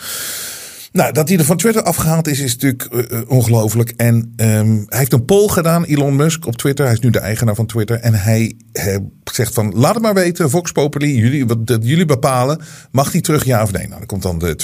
[0.92, 3.94] Nou, dat hij er van Twitter afgehaald is, is natuurlijk uh, ongelooflijk.
[3.96, 6.86] En um, hij heeft een poll gedaan, Elon Musk, op Twitter.
[6.86, 8.00] Hij is nu de eigenaar van Twitter.
[8.00, 11.46] En hij, hij zegt van, laat het maar weten, Vox Populi, jullie,
[11.82, 12.62] jullie bepalen.
[12.92, 13.88] Mag hij terug, ja of nee?
[13.88, 14.56] Nou, dan komt dan de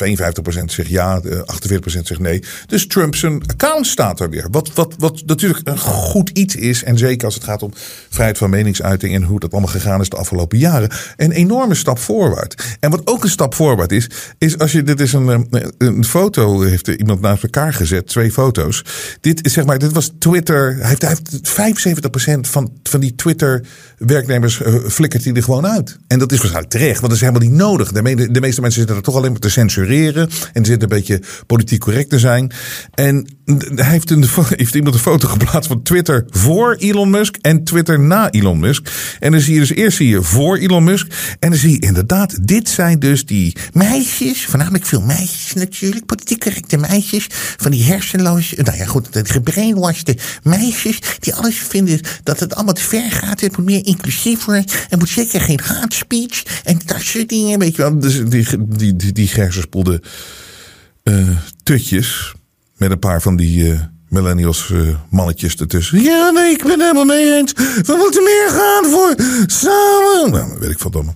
[0.62, 2.44] 52% zegt ja, de 48% zegt nee.
[2.68, 4.48] Dus Trump zijn account staat er weer.
[4.52, 6.84] Wat, wat, wat natuurlijk een goed iets is.
[6.84, 7.72] En zeker als het gaat om
[8.10, 10.90] vrijheid van meningsuiting en hoe dat allemaal gegaan is de afgelopen jaren.
[11.18, 12.78] Een enorme stap voorwaarts.
[12.80, 16.62] En wat ook een stap voorwaarts is, is als je, dit is een, een foto
[16.62, 18.84] heeft iemand naast elkaar gezet, twee foto's.
[19.22, 20.76] Dit, zeg maar, dit was Twitter.
[20.80, 25.98] Hij heeft, heeft 75% van, van die Twitter-werknemers uh, flikkert hij er gewoon uit.
[26.08, 27.92] En dat is waarschijnlijk terecht, want dat is helemaal niet nodig.
[27.92, 30.30] De, de meeste mensen zitten er toch alleen maar te censureren.
[30.54, 32.52] En zitten een beetje politiek correct te zijn.
[32.94, 33.28] En
[33.76, 38.00] hij heeft, een, heeft iemand een foto geplaatst van Twitter voor Elon Musk en Twitter
[38.00, 38.90] na Elon Musk.
[39.20, 41.08] En dan zie je dus eerst zie je voor Elon Musk.
[41.40, 46.40] En dan zie je inderdaad, dit zijn dus die meisjes, voornamelijk veel meisjes natuurlijk politiek
[46.40, 47.28] correcte meisjes.
[47.58, 51.00] Van die hersenloze, nou ja goed, gebrainwashte meisjes.
[51.20, 53.42] Die alles vinden dat het allemaal te ver gaat.
[53.42, 54.66] Het moet meer inclusief worden.
[54.90, 56.44] Er moet zeker geen hate speech.
[56.64, 58.00] En dat soort dingen, weet je wel.
[58.00, 60.02] Dus die, die, die, die gersenspoelde
[61.04, 61.30] uh,
[61.64, 62.34] tutjes.
[62.78, 63.66] Met een paar van die...
[63.66, 66.02] Uh, millennials uh, mannetjes ertussen.
[66.02, 67.54] Ja, nee, ik ben helemaal mee eens.
[67.86, 69.16] We moeten meer gaan voor
[69.46, 70.32] samen.
[70.32, 71.14] Nou, weet ik van domme.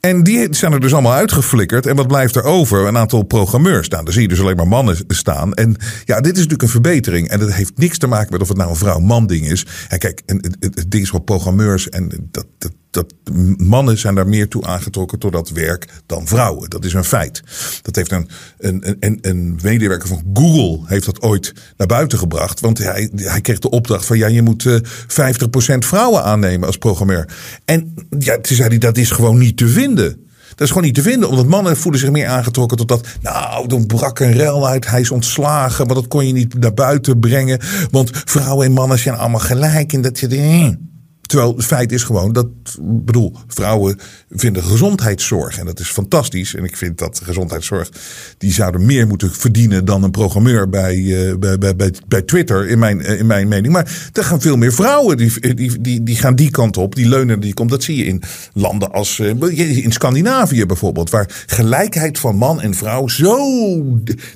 [0.00, 1.86] En die zijn er dus allemaal uitgeflikkerd.
[1.86, 2.86] En wat blijft er over?
[2.86, 3.88] Een aantal programmeurs.
[3.88, 5.54] Nou, dan zie je dus alleen maar mannen staan.
[5.54, 7.28] En ja, dit is natuurlijk een verbetering.
[7.28, 9.66] En dat heeft niks te maken met of het nou een vrouw-man ding is.
[9.88, 11.88] En kijk, het, het, ding is voor programmeurs.
[11.88, 13.14] En dat, dat, dat
[13.56, 16.70] mannen zijn daar meer toe aangetrokken door dat werk dan vrouwen.
[16.70, 17.42] Dat is een feit.
[17.82, 18.28] Dat heeft een,
[18.58, 22.60] een, een, een medewerker van Google heeft dat ooit naar buiten gebracht.
[22.60, 25.36] Want hij, hij kreeg de opdracht van ja, je moet uh, eh,
[25.74, 27.28] 50% vrouwen aannemen als programmeur.
[27.64, 30.24] En ja, toen zei hij dat is gewoon niet te vinden.
[30.48, 33.06] Dat is gewoon niet te vinden, omdat mannen voelen zich meer aangetrokken tot dat.
[33.20, 36.74] Nou, dan brak een rel uit, hij is ontslagen, maar dat kon je niet naar
[36.74, 37.60] buiten brengen.
[37.90, 40.94] Want vrouwen en mannen zijn allemaal gelijk en dat je.
[41.26, 42.48] Terwijl het feit is gewoon dat,
[42.80, 43.98] bedoel, vrouwen
[44.30, 45.58] vinden gezondheidszorg.
[45.58, 46.54] En dat is fantastisch.
[46.54, 47.90] En ik vind dat gezondheidszorg,
[48.38, 52.78] die zouden meer moeten verdienen dan een programmeur bij, uh, bij, bij, bij, Twitter, in
[52.78, 53.72] mijn, uh, in mijn mening.
[53.72, 57.08] Maar er gaan veel meer vrouwen, die, die, die, die gaan die kant op, die
[57.08, 57.70] leunen die komt.
[57.70, 63.08] Dat zie je in landen als, in Scandinavië bijvoorbeeld, waar gelijkheid van man en vrouw
[63.08, 63.36] zo,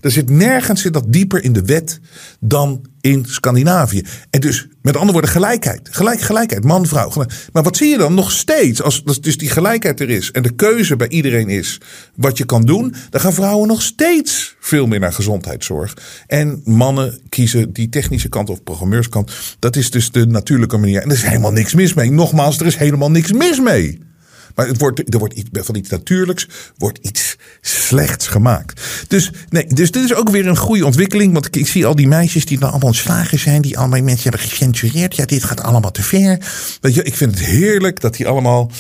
[0.01, 2.01] er zit nergens zit dat dieper in de wet
[2.41, 4.03] dan in Scandinavië.
[4.31, 5.89] En dus, met andere woorden, gelijkheid.
[5.91, 7.13] Gelijk, gelijkheid, man, vrouw.
[7.53, 8.83] Maar wat zie je dan nog steeds?
[8.83, 11.81] Als, als dus die gelijkheid er is en de keuze bij iedereen is
[12.17, 15.97] wat je kan doen, dan gaan vrouwen nog steeds veel meer naar gezondheidszorg.
[16.27, 19.33] En mannen kiezen die technische kant of programmeurskant.
[19.59, 21.03] Dat is dus de natuurlijke manier.
[21.03, 22.11] En er is helemaal niks mis mee.
[22.11, 24.10] Nogmaals, er is helemaal niks mis mee.
[24.55, 28.81] Maar het wordt, er wordt iets, van iets natuurlijks wordt iets slechts gemaakt.
[29.09, 31.33] Dus, nee, dus dit is ook weer een goede ontwikkeling.
[31.33, 33.63] Want ik, ik zie al die meisjes die dan allemaal ontslagen zijn.
[33.63, 35.17] Die allemaal mensen hebben gecensureerd.
[35.17, 36.33] Ja, dit gaat allemaal te ver.
[36.81, 38.71] Ik vind het heerlijk dat die allemaal...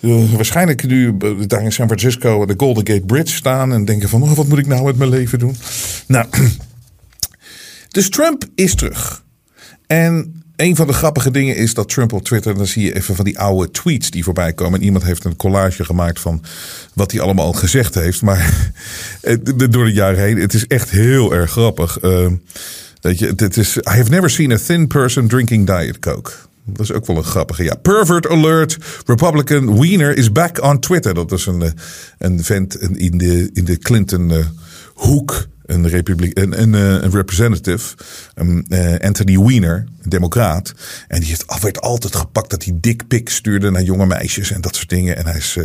[0.00, 3.72] Uh, waarschijnlijk nu daar in San Francisco de Golden Gate Bridge staan.
[3.72, 5.56] En denken van, oh, wat moet ik nou met mijn leven doen?
[6.06, 6.26] Nou,
[7.90, 9.24] dus Trump is terug.
[9.86, 13.14] En een van de grappige dingen is dat Trump op Twitter, dan zie je even
[13.14, 14.78] van die oude tweets die voorbij komen.
[14.78, 16.42] En iemand heeft een collage gemaakt van
[16.92, 18.22] wat hij allemaal gezegd heeft.
[18.22, 18.72] Maar
[19.70, 22.02] door de jaren heen, het is echt heel erg grappig.
[22.02, 22.26] Uh,
[23.00, 26.32] weet je, het is, I have never seen a thin person drinking Diet Coke.
[26.64, 27.64] Dat is ook wel een grappige.
[27.64, 28.76] Ja, pervert alert.
[29.04, 31.14] Republican Wiener is back on Twitter.
[31.14, 31.72] Dat is een,
[32.18, 34.32] een vent in de, in de Clinton
[34.94, 37.94] hoek een, republiek, een, een, eh, een representative,
[38.68, 40.72] uh, Anthony Weiner, een democraat.
[41.08, 44.76] En die heeft, werd altijd gepakt dat hij dickpics stuurde naar jonge meisjes en dat
[44.76, 45.16] soort dingen.
[45.16, 45.58] En hij is,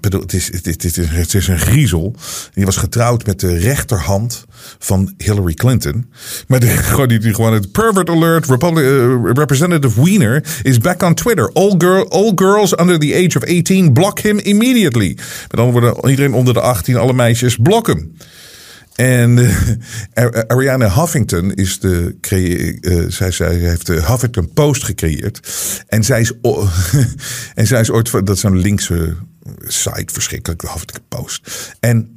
[0.00, 2.14] bedoel, het, is, het, is, het is een griezel.
[2.54, 4.44] Die was getrouwd met de rechterhand
[4.78, 6.10] van Hillary Clinton.
[6.46, 8.46] Maar de, gewoon, die, gewoon het pervert alert,
[9.34, 11.52] Representative Weiner is back on Twitter.
[11.52, 15.16] All, girl, all girls under the age of 18 block him immediately.
[15.50, 18.14] Met andere woorden, iedereen onder de 18, alle meisjes, blok hem.
[18.94, 19.56] En uh,
[20.46, 22.16] Ariana Huffington is de.
[22.30, 25.40] Uh, zij, zij heeft de Huffington Post gecreëerd.
[25.86, 26.32] En zij is,
[27.54, 28.10] en zij is ooit.
[28.10, 29.16] Dat is een linkse
[29.66, 31.74] site, verschrikkelijk, de Huffington Post.
[31.80, 32.16] En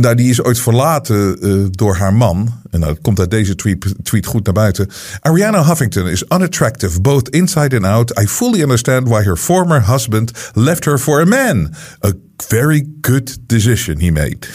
[0.00, 2.60] nou, die is ooit verlaten uh, door haar man.
[2.70, 4.88] En nou, dat komt uit deze tweet, tweet goed naar buiten.
[5.20, 8.18] Ariana Huffington is unattractive, both inside and out.
[8.20, 11.74] I fully understand why her former husband left her for a man.
[12.04, 12.12] A
[12.48, 14.48] very good decision he made.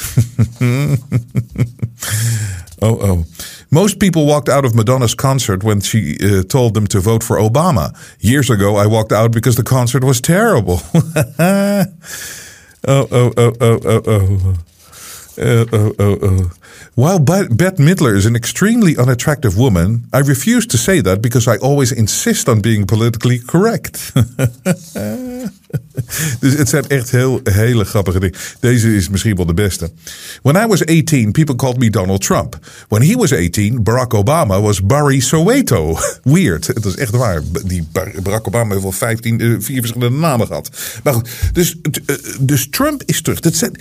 [2.79, 3.23] oh, oh.
[3.69, 7.37] Most people walked out of Madonna's concert when she uh, told them to vote for
[7.37, 7.89] Obama.
[8.19, 10.79] Years ago, I walked out because the concert was terrible.
[11.39, 11.85] oh,
[12.87, 14.55] oh, oh, oh, oh, oh.
[15.37, 16.51] Uh, oh, oh.
[16.95, 21.57] While Bette Midler is an extremely unattractive woman, I refuse to say that because I
[21.57, 24.13] always insist on being politically correct.
[26.39, 28.37] dus het zijn echt heel, hele grappige dingen.
[28.59, 29.91] Deze is misschien wel de beste.
[30.41, 32.59] When I was 18, people called me Donald Trump.
[32.87, 35.97] When he was 18, Barack Obama was Barry Soweto.
[36.23, 36.67] Weird.
[36.67, 37.41] Het is echt waar.
[37.65, 37.87] Die
[38.21, 40.69] Barack Obama heeft wel 15, uh, vier verschillende namen gehad.
[41.03, 43.39] Maar goed, dus, uh, dus Trump is terug.
[43.39, 43.75] Dat zijn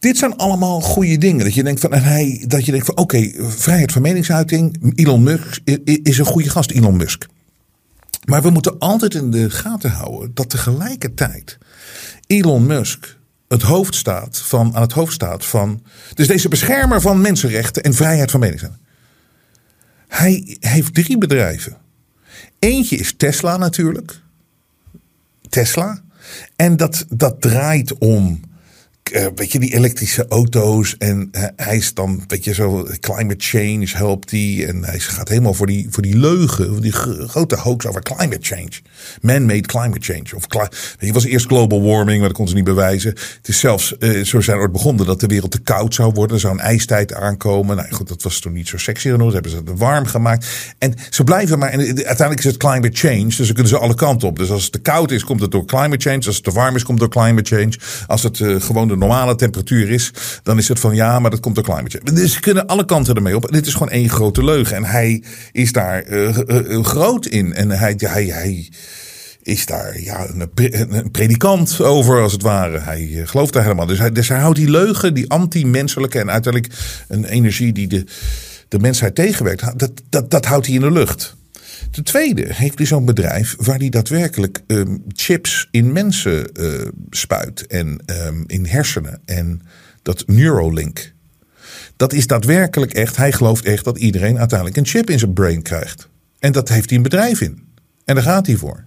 [0.00, 1.44] dit zijn allemaal goede dingen.
[1.44, 4.92] Dat je denkt van, en hij, dat je denkt van oké, vrijheid van meningsuiting.
[4.94, 5.60] Elon Musk
[6.02, 7.26] is een goede gast, Elon Musk.
[8.24, 11.58] Maar we moeten altijd in de gaten houden dat tegelijkertijd
[12.26, 15.82] Elon Musk het hoofd staat van, aan het hoofd staat van.
[16.14, 18.84] Dus deze beschermer van mensenrechten en vrijheid van meningsuiting.
[20.08, 21.76] Hij heeft drie bedrijven.
[22.58, 24.20] Eentje is Tesla natuurlijk.
[25.48, 26.02] Tesla.
[26.56, 28.40] En dat, dat draait om
[29.12, 30.96] uh, weet je, die elektrische auto's.
[30.98, 34.66] En uh, hij is dan, weet je, zo climate change helpt hij.
[34.68, 38.70] En hij gaat helemaal voor die, voor die leugen, die grote hoax over climate change.
[39.20, 40.36] Man-made climate change.
[40.36, 40.46] Of
[40.98, 43.10] je was eerst global warming, maar dat kon ze niet bewijzen.
[43.10, 46.34] Het is zelfs, uh, zo zijn ooit begonnen, dat de wereld te koud zou worden.
[46.34, 47.76] Er zou een ijstijd aankomen.
[47.76, 49.32] Nou goed, dat was toen niet zo sexy genoeg.
[49.32, 50.46] hebben ze het warm gemaakt.
[50.78, 53.24] En ze blijven maar, en uiteindelijk is het climate change.
[53.24, 54.38] Dus dan kunnen ze alle kanten op.
[54.38, 56.26] Dus als het te koud is, komt het door climate change.
[56.26, 57.72] Als het te warm is, komt het door climate change.
[58.06, 61.54] Als het gewoon de normale temperatuur is, dan is het van ja, maar dat komt
[61.54, 62.20] door climate change.
[62.20, 63.52] Dus ze kunnen alle kanten ermee op.
[63.52, 64.76] Dit is gewoon één grote leugen.
[64.76, 67.54] En hij is daar uh, uh, groot in.
[67.54, 68.68] En hij, hij, hij
[69.42, 70.50] is daar ja, een,
[70.90, 72.78] een, predikant over, als het ware.
[72.78, 73.86] Hij gelooft daar helemaal.
[73.86, 76.74] Dus hij, dus hij houdt die leugen, die anti-menselijke en uiteindelijk
[77.08, 78.04] een energie die de,
[78.68, 81.38] de mensheid tegenwerkt, dat, dat, dat houdt hij in de lucht.
[81.90, 87.66] Ten tweede heeft hij zo'n bedrijf waar hij daadwerkelijk um, chips in mensen uh, spuit
[87.66, 89.20] en um, in hersenen.
[89.24, 89.62] En
[90.02, 91.12] dat Neuralink.
[91.96, 95.62] Dat is daadwerkelijk echt, hij gelooft echt dat iedereen uiteindelijk een chip in zijn brain
[95.62, 96.08] krijgt.
[96.38, 97.62] En dat heeft hij een bedrijf in.
[98.04, 98.84] En daar gaat hij voor.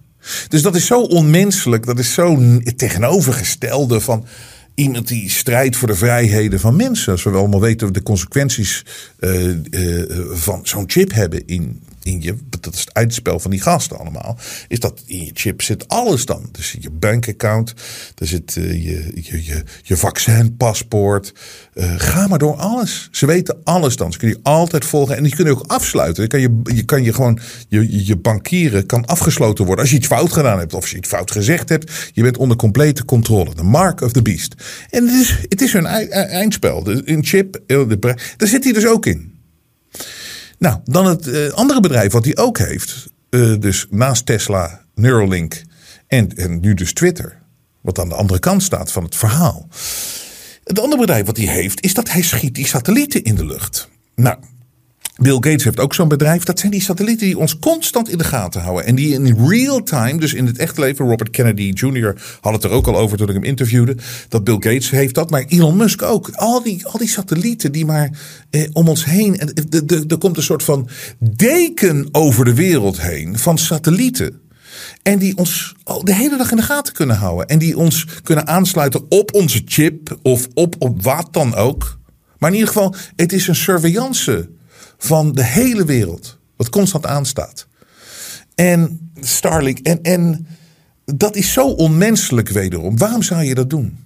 [0.48, 4.26] Dus dat is zo onmenselijk, dat is zo tegenovergestelde van
[4.74, 7.12] iemand die strijdt voor de vrijheden van mensen.
[7.12, 8.84] Als we allemaal weten de consequenties
[9.20, 13.60] uh, uh, van zo'n chip hebben in in je, dat is het uitspel van die
[13.60, 14.38] gasten allemaal,
[14.68, 16.48] is dat in je chip zit alles dan.
[16.52, 17.74] Dus je bankaccount,
[18.18, 21.32] er zit uh, je, je, je, je vaccinpaspoort.
[21.74, 23.08] Uh, ga maar door alles.
[23.10, 24.12] Ze weten alles dan.
[24.12, 26.22] Ze kunnen je altijd volgen en die kunnen je ook afsluiten.
[26.22, 29.98] Je kan je, je, kan je gewoon, je, je bankieren kan afgesloten worden als je
[29.98, 32.10] iets fout gedaan hebt of als je iets fout gezegd hebt.
[32.12, 33.54] Je bent onder complete controle.
[33.54, 34.54] De mark of the beast.
[34.90, 36.86] En het is, het is hun eindspel.
[37.04, 37.88] Een chip, eh,
[38.36, 39.33] daar zit hij dus ook in.
[40.58, 43.12] Nou, dan het uh, andere bedrijf wat hij ook heeft.
[43.30, 45.62] Uh, dus naast Tesla, Neuralink
[46.06, 47.42] en, en nu dus Twitter.
[47.80, 49.68] Wat aan de andere kant staat van het verhaal.
[50.64, 53.88] Het andere bedrijf wat hij heeft is dat hij schiet die satellieten in de lucht.
[54.14, 54.38] Nou,
[55.20, 56.44] Bill Gates heeft ook zo'n bedrijf.
[56.44, 58.86] Dat zijn die satellieten die ons constant in de gaten houden.
[58.86, 61.06] En die in real time, dus in het echte leven.
[61.06, 62.14] Robert Kennedy Jr.
[62.40, 63.96] had het er ook al over toen ik hem interviewde.
[64.28, 66.30] Dat Bill Gates heeft dat, maar Elon Musk ook.
[66.32, 68.10] Al die, al die satellieten die maar
[68.50, 69.38] eh, om ons heen.
[70.08, 74.40] Er komt een soort van deken over de wereld heen van satellieten.
[75.02, 77.46] En die ons de hele dag in de gaten kunnen houden.
[77.46, 81.98] En die ons kunnen aansluiten op onze chip of op, op wat dan ook.
[82.38, 84.48] Maar in ieder geval, het is een surveillance
[84.98, 86.38] van de hele wereld.
[86.56, 87.66] Wat constant aanstaat.
[88.54, 89.78] En Starlink.
[89.78, 90.46] En, en
[91.04, 92.98] dat is zo onmenselijk wederom.
[92.98, 93.98] Waarom zou je dat doen?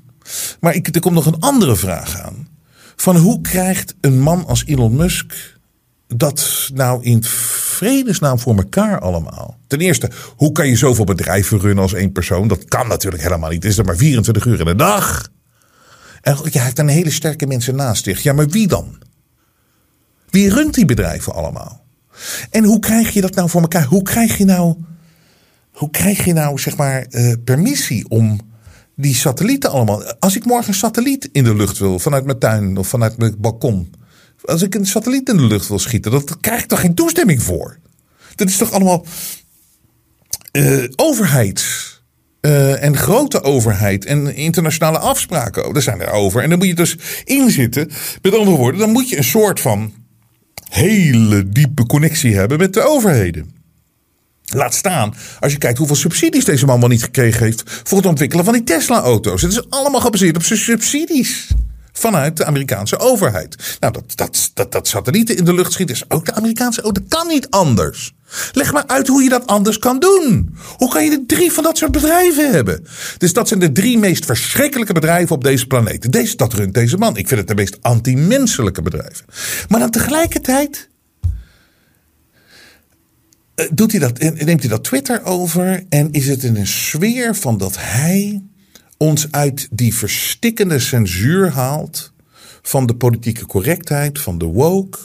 [0.61, 2.49] Maar ik, er komt nog een andere vraag aan.
[2.97, 5.57] Van hoe krijgt een man als Elon Musk
[6.07, 9.59] dat nou in vredesnaam voor elkaar allemaal?
[9.67, 12.49] Ten eerste, hoe kan je zoveel bedrijven runnen als één persoon?
[12.49, 13.63] Dat kan natuurlijk helemaal niet.
[13.63, 15.29] Het is er maar 24 uur in de dag.
[16.21, 18.23] En je heeft een hele sterke mensen naast zich.
[18.23, 18.99] Ja, maar wie dan?
[20.31, 21.85] Wie runt die bedrijven allemaal?
[22.51, 23.85] En hoe krijg je dat nou voor elkaar?
[23.85, 24.77] Hoe krijg je nou,
[25.73, 28.41] hoe krijg je nou zeg maar, uh, permissie om
[28.97, 30.19] die satellieten allemaal.
[30.19, 33.35] Als ik morgen een satelliet in de lucht wil, vanuit mijn tuin of vanuit mijn
[33.39, 33.95] balkon.
[34.45, 37.43] Als ik een satelliet in de lucht wil schieten, dat krijg ik toch geen toestemming
[37.43, 37.79] voor?
[38.35, 39.07] Dat is toch allemaal
[40.53, 41.97] uh, overheids.
[42.41, 45.73] Uh, en grote overheid en internationale afspraken.
[45.73, 46.43] Daar zijn er over.
[46.43, 47.91] En dan moet je dus inzitten.
[48.23, 49.93] Met andere woorden, dan moet je een soort van
[50.69, 53.57] hele diepe connectie hebben met de overheden.
[54.45, 58.07] Laat staan, als je kijkt hoeveel subsidies deze man wel niet gekregen heeft voor het
[58.07, 59.43] ontwikkelen van die Tesla-auto's.
[59.43, 61.49] Het is allemaal gebaseerd op subsidies
[61.93, 63.77] vanuit de Amerikaanse overheid.
[63.81, 67.11] Nou, dat, dat, dat, dat satellieten in de lucht schieten is ook de Amerikaanse overheid.
[67.11, 68.15] Dat kan niet anders.
[68.53, 70.57] Leg maar uit hoe je dat anders kan doen.
[70.77, 72.85] Hoe kan je de drie van dat soort bedrijven hebben?
[73.19, 76.13] Dus dat zijn de drie meest verschrikkelijke bedrijven op deze planeet.
[76.13, 77.17] Deze, dat runt deze man.
[77.17, 79.25] Ik vind het de meest anti-menselijke bedrijven.
[79.69, 80.89] Maar dan tegelijkertijd
[83.55, 87.37] eh, doet hij dat, neemt hij dat Twitter over en is het in een sfeer
[87.37, 88.43] van dat hij
[88.97, 92.13] ons uit die verstikkende censuur haalt
[92.63, 94.99] van de politieke correctheid, van de woke,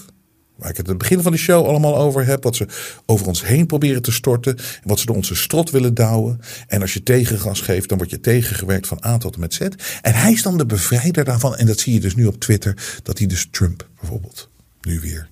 [0.63, 2.67] waar ik het aan het begin van de show allemaal over heb, wat ze
[3.06, 6.39] over ons heen proberen te storten, en wat ze door onze strot willen douwen.
[6.67, 9.60] En als je tegengas geeft, dan word je tegengewerkt van A tot en met Z.
[10.02, 12.99] En hij is dan de bevrijder daarvan, en dat zie je dus nu op Twitter,
[13.04, 14.49] dat hij dus Trump bijvoorbeeld
[14.82, 15.30] nu weer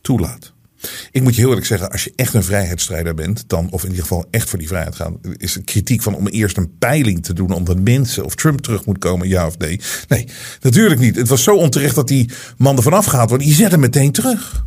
[0.00, 0.52] toelaat.
[1.10, 3.88] Ik moet je heel eerlijk zeggen, als je echt een vrijheidsstrijder bent, dan, of in
[3.88, 7.22] ieder geval echt voor die vrijheid gaan, is de kritiek van om eerst een peiling
[7.22, 9.80] te doen onder mensen of Trump terug moet komen, ja of nee.
[10.08, 10.26] Nee,
[10.60, 11.16] natuurlijk niet.
[11.16, 14.12] Het was zo onterecht dat die man er vanaf gaat, want die zet hem meteen
[14.12, 14.64] terug.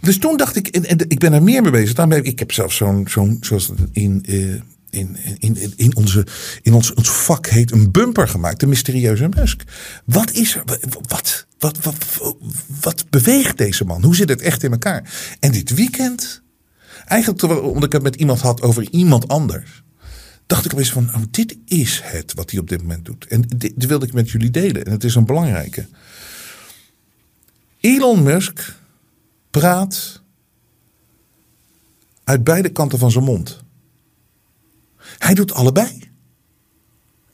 [0.00, 1.94] Dus toen dacht ik, en, ik ben er meer mee bezig.
[1.94, 4.60] Dan ik heb zelfs zo'n, zoals in, uh,
[4.92, 6.26] in, in, in, onze,
[6.62, 9.62] in ons, ons vak heet een bumper gemaakt, de mysterieuze Musk.
[10.04, 10.62] Wat is er?
[10.98, 11.96] Wat, wat, wat,
[12.80, 14.02] wat beweegt deze man?
[14.02, 15.34] Hoe zit het echt in elkaar?
[15.40, 16.42] En dit weekend,
[17.04, 19.82] eigenlijk omdat ik het met iemand had over iemand anders,
[20.46, 23.26] dacht ik opeens van, oh, dit is het wat hij op dit moment doet.
[23.26, 24.84] En dit, dit wilde ik met jullie delen.
[24.84, 25.86] En het is een belangrijke.
[27.80, 28.76] Elon Musk
[29.50, 30.22] praat
[32.24, 33.62] uit beide kanten van zijn mond.
[35.18, 36.10] Hij doet allebei.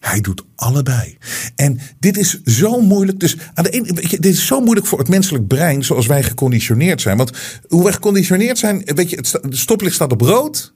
[0.00, 1.18] Hij doet allebei.
[1.56, 3.20] En dit is zo moeilijk.
[3.20, 7.00] Dus aan de ene, dit is zo moeilijk voor het menselijk brein, zoals wij geconditioneerd
[7.00, 7.16] zijn.
[7.16, 7.30] Want
[7.68, 10.74] hoe wij geconditioneerd zijn, weet je, het stoplicht staat op rood.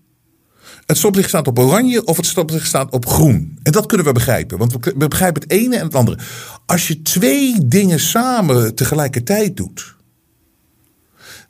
[0.87, 3.59] Het stoplicht staat op oranje of het stoplicht staat op groen.
[3.63, 6.19] En dat kunnen we begrijpen, want we begrijpen het ene en het andere.
[6.67, 9.97] Als je twee dingen samen tegelijkertijd doet,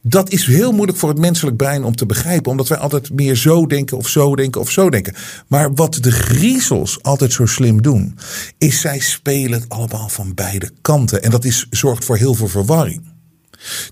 [0.02, 3.36] dat is heel moeilijk voor het menselijk brein om te begrijpen, omdat wij altijd meer
[3.36, 5.14] zo denken of zo denken of zo denken.
[5.46, 8.18] Maar wat de griezels altijd zo slim doen,
[8.58, 11.22] is zij spelen het allemaal van beide kanten.
[11.22, 13.10] En dat is, zorgt voor heel veel verwarring.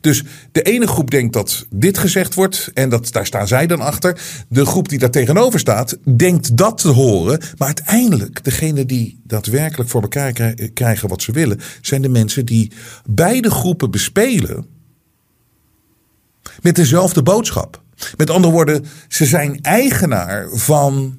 [0.01, 3.81] Dus de ene groep denkt dat dit gezegd wordt en dat, daar staan zij dan
[3.81, 4.20] achter.
[4.49, 7.40] De groep die daar tegenover staat, denkt dat te horen.
[7.57, 10.33] Maar uiteindelijk, degene die daadwerkelijk voor elkaar
[10.75, 12.73] krijgen wat ze willen, zijn de mensen die
[13.05, 14.79] beide groepen bespelen
[16.63, 17.83] met dezelfde boodschap.
[18.17, 21.19] Met andere woorden, ze zijn eigenaar van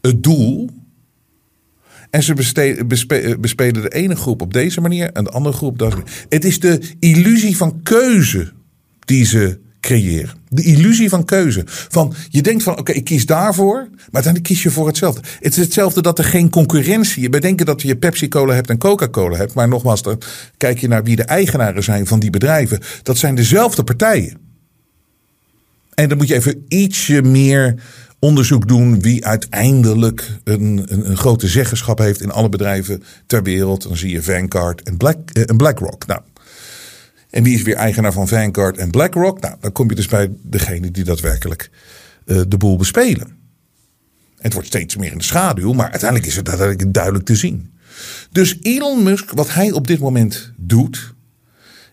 [0.00, 0.70] het doel.
[2.10, 2.34] En ze
[3.40, 6.02] bespelen de ene groep op deze manier en de andere groep op dat.
[6.28, 8.52] Het is de illusie van keuze
[9.04, 10.34] die ze creëren.
[10.48, 11.62] De illusie van keuze.
[11.66, 15.20] Van je denkt van oké, ik kies daarvoor, maar dan kies je voor hetzelfde.
[15.40, 17.22] Het is hetzelfde dat er geen concurrentie.
[17.22, 20.22] Je bedenkt dat je Pepsi-Cola hebt en Coca-Cola hebt, maar nogmaals, dan
[20.56, 22.80] kijk je naar wie de eigenaren zijn van die bedrijven.
[23.02, 24.38] Dat zijn dezelfde partijen.
[25.94, 27.74] En dan moet je even ietsje meer
[28.18, 33.82] onderzoek doen wie uiteindelijk een, een, een, grote zeggenschap heeft in alle bedrijven ter wereld.
[33.82, 36.06] Dan zie je Vanguard en, Black, eh, en BlackRock.
[36.06, 36.20] Nou,
[37.30, 39.40] En wie is weer eigenaar van Vanguard en BlackRock?
[39.40, 41.70] Nou, dan kom je dus bij degene die daadwerkelijk
[42.26, 43.38] uh, de boel bespelen.
[44.38, 47.72] Het wordt steeds meer in de schaduw, maar uiteindelijk is het duidelijk te zien.
[48.30, 51.14] Dus Elon Musk, wat hij op dit moment doet,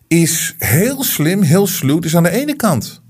[0.08, 2.00] is heel slim, heel sluw.
[2.00, 3.02] Dus aan de ene kant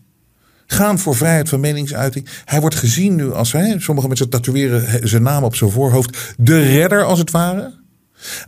[0.67, 2.27] gaan voor vrijheid van meningsuiting.
[2.45, 6.59] Hij wordt gezien nu als, hè, sommige mensen tatoeëren zijn naam op zijn voorhoofd, de
[6.59, 7.73] redder als het ware.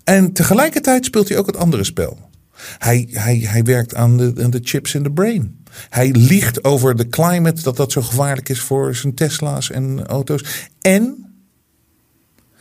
[0.03, 2.28] En tegelijkertijd speelt hij ook het andere spel.
[2.77, 5.63] Hij, hij, hij werkt aan de, aan de chips in de brain.
[5.89, 10.69] Hij liegt over de climate, dat dat zo gevaarlijk is voor zijn Tesla's en auto's.
[10.81, 11.33] En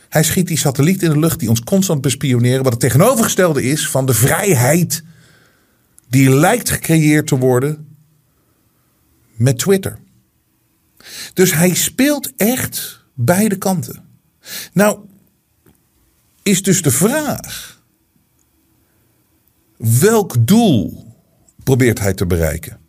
[0.09, 2.63] hij schiet die satelliet in de lucht die ons constant bespioneren.
[2.63, 5.03] Wat het tegenovergestelde is van de vrijheid
[6.09, 7.87] die lijkt gecreëerd te worden
[9.35, 9.99] met Twitter.
[11.33, 14.03] Dus hij speelt echt beide kanten.
[14.73, 14.99] Nou,
[16.43, 17.78] is dus de vraag:
[19.79, 21.07] welk doel
[21.63, 22.79] probeert hij te bereiken?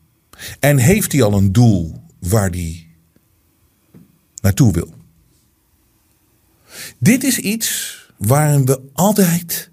[0.60, 2.86] En heeft hij al een doel waar hij
[4.42, 4.94] naartoe wil?
[6.98, 9.70] Dit is iets waarin we altijd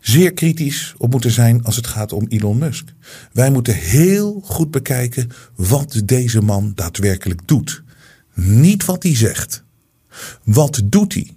[0.00, 2.92] zeer kritisch op moeten zijn als het gaat om Elon Musk.
[3.32, 7.82] Wij moeten heel goed bekijken wat deze man daadwerkelijk doet.
[8.34, 9.64] Niet wat hij zegt.
[10.44, 11.36] Wat doet hij?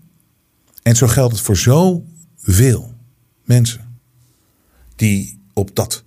[0.83, 2.93] En zo geldt het voor zoveel
[3.43, 3.84] mensen
[4.95, 6.03] die op dat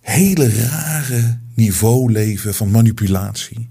[0.00, 3.68] hele rare niveau leven van manipulatie.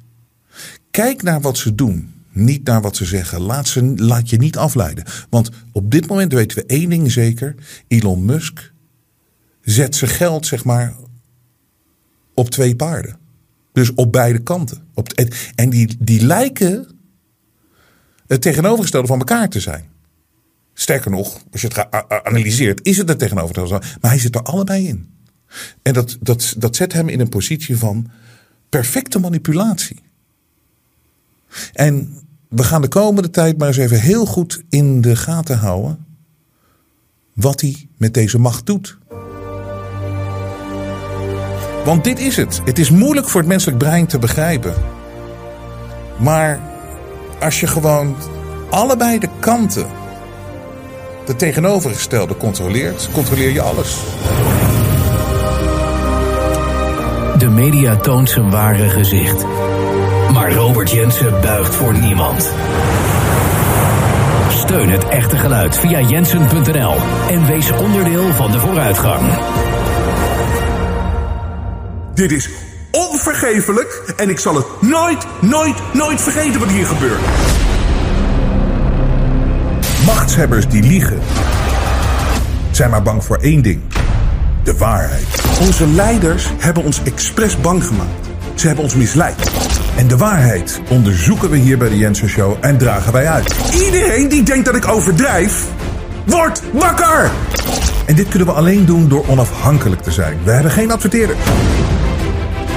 [0.91, 3.41] Kijk naar wat ze doen, niet naar wat ze zeggen.
[3.41, 5.03] Laat, ze, laat je niet afleiden.
[5.29, 7.55] Want op dit moment weten we één ding zeker:
[7.87, 8.73] Elon Musk
[9.61, 10.95] zet zijn geld, zeg maar,
[12.33, 13.17] op twee paarden.
[13.71, 14.83] Dus op beide kanten.
[14.93, 15.11] Op,
[15.55, 16.87] en die, die lijken
[18.27, 19.91] het tegenovergestelde van elkaar te zijn.
[20.73, 21.91] Sterker nog, als je het
[22.23, 23.85] analyseert, is het het tegenovergestelde.
[24.01, 25.09] Maar hij zit er allebei in.
[25.81, 28.09] En dat, dat, dat zet hem in een positie van
[28.69, 29.99] perfecte manipulatie.
[31.73, 32.17] En
[32.49, 36.05] we gaan de komende tijd maar eens even heel goed in de gaten houden
[37.33, 38.97] wat hij met deze macht doet.
[41.85, 42.61] Want dit is het.
[42.65, 44.73] Het is moeilijk voor het menselijk brein te begrijpen.
[46.19, 46.59] Maar
[47.39, 48.15] als je gewoon
[48.69, 49.87] allebei de kanten,
[51.25, 53.97] de tegenovergestelde, controleert, controleer je alles.
[57.37, 59.45] De media toont zijn ware gezicht.
[60.33, 62.49] Maar Robert Jensen buigt voor niemand.
[64.49, 66.95] Steun het echte geluid via jensen.nl
[67.29, 69.21] en wees onderdeel van de vooruitgang.
[72.13, 72.49] Dit is
[72.91, 77.21] onvergeeflijk en ik zal het nooit, nooit, nooit vergeten wat hier gebeurt.
[80.05, 81.19] Machtshebbers die liegen
[82.71, 83.81] zijn maar bang voor één ding:
[84.63, 85.25] de waarheid.
[85.61, 88.27] Onze leiders hebben ons expres bang gemaakt.
[88.55, 89.51] Ze hebben ons misleid.
[89.95, 93.55] En de waarheid onderzoeken we hier bij de Jensen Show en dragen wij uit.
[93.85, 95.65] Iedereen die denkt dat ik overdrijf,
[96.25, 97.31] wordt wakker!
[98.05, 100.37] En dit kunnen we alleen doen door onafhankelijk te zijn.
[100.43, 101.35] We hebben geen adverteerder.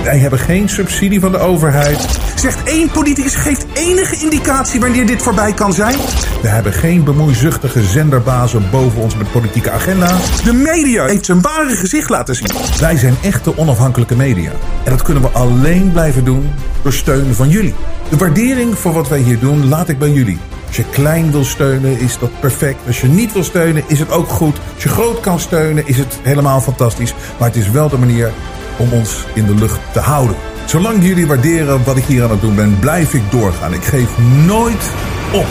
[0.07, 2.19] Wij hebben geen subsidie van de overheid.
[2.35, 5.97] Zegt één politicus geeft enige indicatie wanneer dit voorbij kan zijn?
[6.43, 10.17] We hebben geen bemoeizuchtige zenderbazen boven ons met politieke agenda.
[10.45, 12.51] De media heeft zijn ware gezicht laten zien.
[12.81, 14.51] Wij zijn echte onafhankelijke media.
[14.85, 16.51] En dat kunnen we alleen blijven doen
[16.83, 17.75] door steun van jullie.
[18.09, 20.39] De waardering voor wat wij hier doen laat ik bij jullie.
[20.67, 22.79] Als je klein wil steunen, is dat perfect.
[22.87, 24.57] Als je niet wil steunen, is het ook goed.
[24.75, 27.15] Als je groot kan steunen, is het helemaal fantastisch.
[27.39, 28.33] Maar het is wel de manier
[28.77, 30.37] om ons in de lucht te houden.
[30.65, 33.75] Zolang jullie waarderen wat ik hier aan het doen ben, blijf ik doorgaan.
[33.75, 34.91] Ik geef nooit
[35.33, 35.47] op.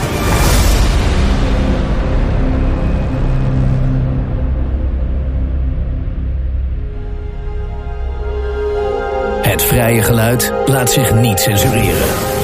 [9.42, 12.35] Het vrije geluid laat zich niet censureren.